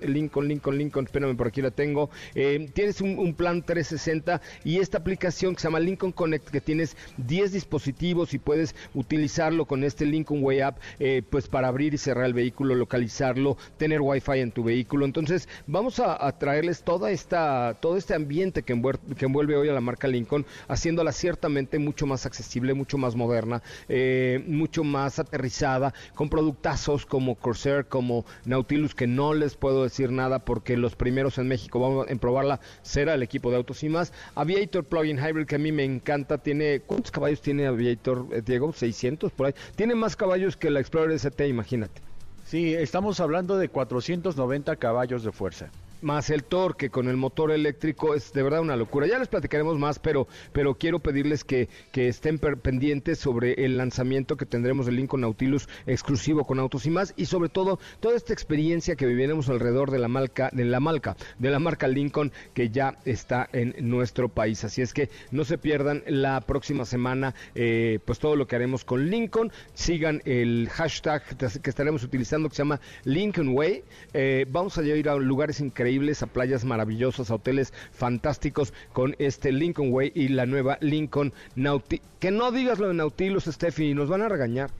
[0.03, 2.11] Lincoln, Lincoln, Lincoln, espérame, por aquí la tengo.
[2.32, 6.84] Tienes un, un plan 360 y esta aplicación que se llama Lincoln Connect que tiene
[7.18, 11.99] 10 dispositivos y puedes utilizarlo con este Lincoln Way App, eh, pues para abrir y
[11.99, 15.05] cerrar el vehículo, localizarlo, tener Wi-Fi en tu vehículo.
[15.05, 19.68] Entonces, vamos a, a traerles toda esta, todo este ambiente que envuelve, que envuelve, hoy
[19.68, 25.18] a la marca Lincoln, haciéndola ciertamente mucho más accesible, mucho más moderna, eh, mucho más
[25.18, 30.97] aterrizada, con productazos como Corsair, como Nautilus, que no les puedo decir nada porque los
[30.97, 34.12] primeros en México vamos a probarla será el equipo de autos y más.
[34.35, 38.72] Aviator Plug-in Hybrid, que a mí me encanta, tiene ¿Cuántos caballos tiene Aviator, eh, Diego?
[38.72, 39.54] 600 por ahí.
[39.76, 42.00] Tiene más caballos que la Explorer ST, imagínate.
[42.46, 45.70] Sí, estamos hablando de 490 caballos de fuerza.
[46.05, 49.07] Más el torque con el motor eléctrico es de verdad una locura.
[49.07, 54.36] Ya les platicaremos más, pero, pero quiero pedirles que, que estén pendientes sobre el lanzamiento
[54.36, 58.32] que tendremos del Lincoln Nautilus exclusivo con autos y más y sobre todo toda esta
[58.32, 62.70] experiencia que viviremos alrededor de la marca, de la marca, de la marca Lincoln que
[62.70, 64.64] ya está en nuestro país.
[64.64, 68.84] Así es que no se pierdan la próxima semana eh, pues todo lo que haremos
[68.84, 69.50] con Lincoln.
[69.72, 73.84] Sigan el hashtag que estaremos utilizando que se llama Lincoln Way.
[74.12, 79.53] Eh, vamos a ir a lugares increíbles, a playas maravillosas, a hoteles fantásticos con este
[79.53, 82.05] Lincoln Way y la nueva Lincoln Nautilus.
[82.18, 84.70] Que no digas lo de Nautilus, Steffi, nos van a regañar.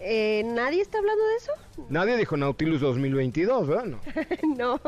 [0.00, 1.52] Eh, ¿Nadie está hablando de eso?
[1.88, 3.84] Nadie dijo Nautilus 2022, ¿verdad?
[3.86, 4.00] No.
[4.56, 4.80] no,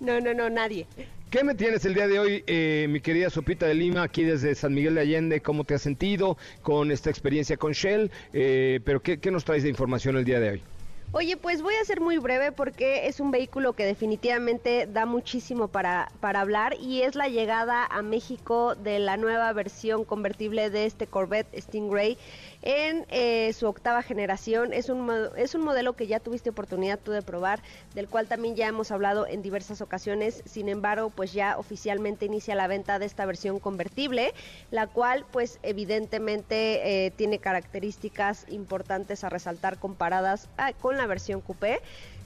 [0.00, 0.86] no, no, no, nadie.
[1.30, 4.54] ¿Qué me tienes el día de hoy, eh, mi querida Sopita de Lima, aquí desde
[4.54, 5.40] San Miguel de Allende?
[5.42, 8.10] ¿Cómo te has sentido con esta experiencia con Shell?
[8.32, 10.62] Eh, pero ¿qué, ¿qué nos traes de información el día de hoy?
[11.10, 15.68] Oye, pues voy a ser muy breve porque es un vehículo que definitivamente da muchísimo
[15.68, 20.84] para, para hablar y es la llegada a México de la nueva versión convertible de
[20.84, 22.18] este Corvette Stingray
[22.62, 24.72] en eh, su octava generación.
[24.72, 27.62] Es un, es un modelo que ya tuviste oportunidad tú de probar,
[27.94, 30.42] del cual también ya hemos hablado en diversas ocasiones.
[30.46, 34.32] Sin embargo, pues ya oficialmente inicia la venta de esta versión convertible,
[34.70, 41.40] la cual pues evidentemente eh, tiene características importantes a resaltar comparadas a- con la versión
[41.40, 41.80] coupé.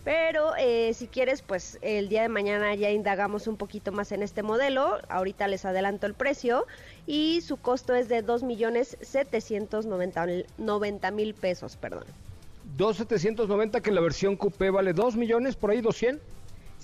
[0.05, 4.23] Pero eh, si quieres, pues el día de mañana ya indagamos un poquito más en
[4.23, 4.99] este modelo.
[5.09, 6.67] Ahorita les adelanto el precio
[7.07, 12.03] y su costo es de 2.790.000 mil pesos, perdón.
[12.77, 16.21] 2.790 que la versión coupé vale 2 millones, por ahí 200.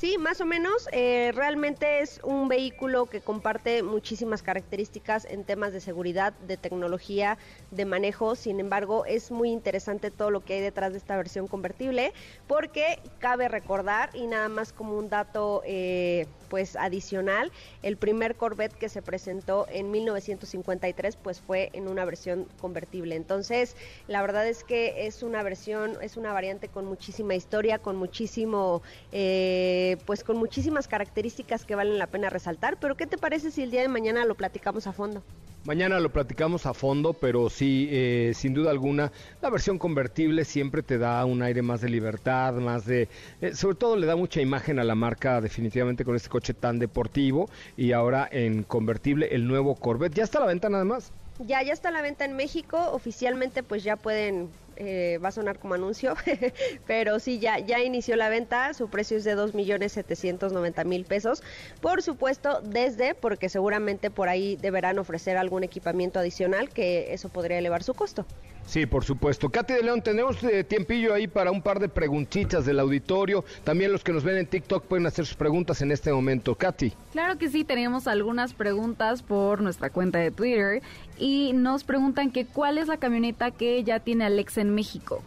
[0.00, 0.88] Sí, más o menos.
[0.92, 7.36] eh, realmente es un vehículo que comparte muchísimas características en temas de seguridad, de tecnología,
[7.72, 8.36] de manejo.
[8.36, 12.12] Sin embargo, es muy interesante todo lo que hay detrás de esta versión convertible,
[12.46, 18.74] porque cabe recordar y nada más como un dato, eh, pues adicional, el primer Corvette
[18.74, 23.14] que se presentó en 1953, pues fue en una versión convertible.
[23.16, 23.76] Entonces,
[24.06, 28.82] la verdad es que es una versión, es una variante con muchísima historia, con muchísimo
[29.12, 32.78] eh, pues con muchísimas características que valen la pena resaltar.
[32.80, 35.24] Pero ¿qué te parece si el día de mañana lo platicamos a fondo?
[35.64, 40.82] Mañana lo platicamos a fondo, pero sí, eh, sin duda alguna, la versión convertible siempre
[40.82, 43.08] te da un aire más de libertad, más de...
[43.42, 46.78] eh, sobre todo le da mucha imagen a la marca definitivamente con este coche tan
[46.78, 50.14] deportivo y ahora en convertible el nuevo Corvette.
[50.14, 51.12] ¿Ya está a la venta nada más?
[51.40, 52.78] Ya, ya está a la venta en México.
[52.92, 54.48] Oficialmente, pues ya pueden,
[54.78, 56.14] eh, va a sonar como anuncio,
[56.86, 58.72] pero sí, ya, ya inició la venta.
[58.74, 61.42] Su precio es de 2.790.000 pesos.
[61.80, 67.58] Por supuesto, desde, porque seguramente por ahí deberán ofrecer algún equipamiento adicional, que eso podría
[67.58, 68.24] elevar su costo.
[68.68, 69.48] Sí, por supuesto.
[69.48, 73.42] Katy de León, tenemos eh, tiempillo ahí para un par de preguntitas del auditorio.
[73.64, 76.54] También los que nos ven en TikTok pueden hacer sus preguntas en este momento.
[76.54, 76.92] Katy.
[77.12, 80.82] Claro que sí, tenemos algunas preguntas por nuestra cuenta de Twitter
[81.16, 85.22] y nos preguntan que cuál es la camioneta que ya tiene Alexa en México.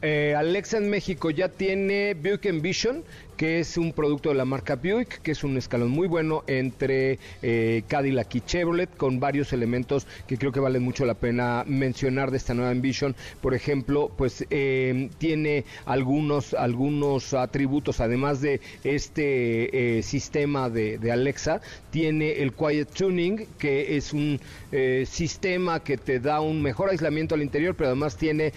[0.00, 3.02] Eh, Alexa en México ya tiene Buick Envision,
[3.38, 7.20] que es un producto de la marca Buick, que es un escalón muy bueno entre
[7.40, 12.32] eh, Cadillac y Chevrolet, con varios elementos que creo que valen mucho la pena mencionar
[12.32, 13.14] de esta nueva Envision.
[13.40, 21.12] Por ejemplo, pues eh, tiene algunos, algunos atributos, además de este eh, sistema de, de
[21.12, 21.60] Alexa,
[21.92, 24.40] tiene el Quiet Tuning, que es un
[24.72, 28.52] eh, sistema que te da un mejor aislamiento al interior, pero además tiene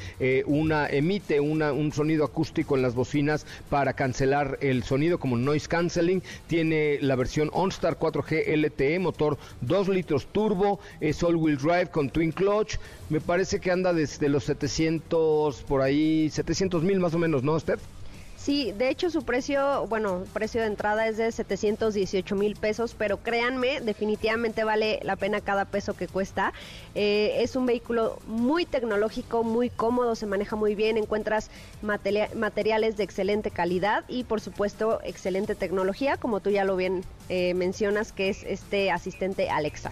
[0.48, 5.68] una, emite una, un sonido acústico en las bocinas para cancelar el sonido como noise
[5.68, 6.24] canceling.
[6.48, 12.10] Tiene la versión OnStar 4G LTE, motor 2 litros turbo, es all wheel drive con
[12.10, 12.78] twin clutch.
[13.10, 17.60] Me parece que anda desde los 700 por ahí, 700 mil más o menos, ¿no,
[17.60, 17.82] Steph?
[18.44, 23.18] Sí, de hecho su precio, bueno, precio de entrada es de 718 mil pesos, pero
[23.18, 26.52] créanme, definitivamente vale la pena cada peso que cuesta.
[26.96, 31.52] Eh, es un vehículo muy tecnológico, muy cómodo, se maneja muy bien, encuentras
[31.84, 37.04] materia- materiales de excelente calidad y por supuesto excelente tecnología, como tú ya lo bien
[37.30, 39.92] eh, mencionas, que es este asistente Alexa.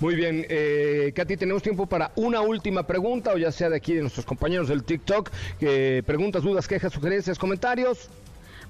[0.00, 3.92] Muy bien, eh, Katy, tenemos tiempo para una última pregunta, o ya sea de aquí
[3.92, 8.08] de nuestros compañeros del TikTok, que preguntas, dudas, quejas, sugerencias, comentarios.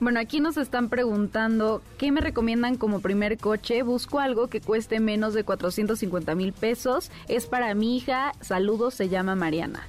[0.00, 3.82] Bueno, aquí nos están preguntando qué me recomiendan como primer coche.
[3.82, 7.12] Busco algo que cueste menos de 450 mil pesos.
[7.28, 8.32] Es para mi hija.
[8.40, 9.86] Saludos, se llama Mariana.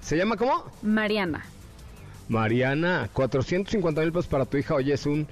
[0.00, 0.64] ¿Se llama cómo?
[0.82, 1.46] Mariana.
[2.28, 5.26] Mariana, 450 mil pesos para tu hija, oye, es un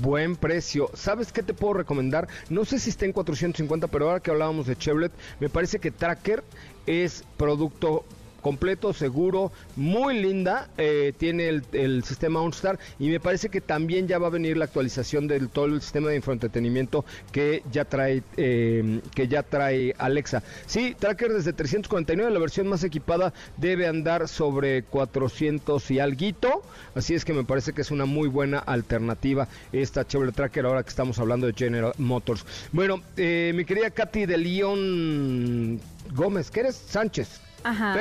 [0.00, 0.90] buen precio.
[0.94, 2.28] ¿Sabes qué te puedo recomendar?
[2.48, 5.90] No sé si está en 450, pero ahora que hablábamos de Chevrolet, me parece que
[5.90, 6.44] Tracker
[6.86, 8.04] es producto
[8.46, 10.68] completo, seguro, muy linda.
[10.78, 14.66] eh, tiene el, sistema OnStar y me parece que también ya va a venir la
[14.66, 20.44] actualización del todo el sistema de infoentretenimiento que ya trae eh, que ya trae Alexa.
[20.66, 26.62] Sí, tracker desde 349, la versión más equipada debe andar sobre 400 y alguito,
[26.94, 30.84] así es que me parece que es una muy buena alternativa esta Chevrolet Tracker ahora
[30.84, 32.46] que estamos hablando de General Motors.
[32.70, 35.80] Bueno, eh, mi querida Katy de León
[36.14, 36.76] Gómez, ¿qué eres?
[36.76, 37.45] Sánchez.
[37.68, 37.94] Ajá.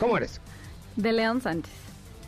[0.00, 0.40] ¿Cómo eres?
[0.96, 1.72] De León Sánchez.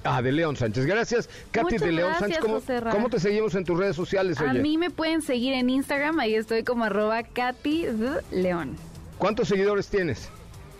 [0.02, 0.86] Ah, de León Sánchez.
[0.86, 2.38] Gracias, Katy Muchas de León gracias, Sánchez.
[2.40, 2.90] ¿Cómo, José Ra.
[2.90, 4.60] cómo te seguimos en tus redes sociales, A oye?
[4.60, 8.76] mí me pueden seguir en Instagram, ahí estoy como arroba Katy de León.
[9.18, 10.30] ¿Cuántos seguidores tienes?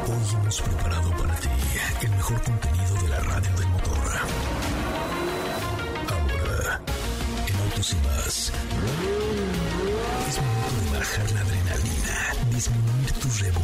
[0.07, 1.49] Hoy hemos preparado para ti
[2.03, 4.11] el mejor contenido de la radio del motor.
[6.13, 6.81] Ahora,
[7.49, 8.53] en Autos y más,
[10.29, 12.17] es momento de bajar la adrenalina,
[12.51, 13.64] disminuir tus revoluciones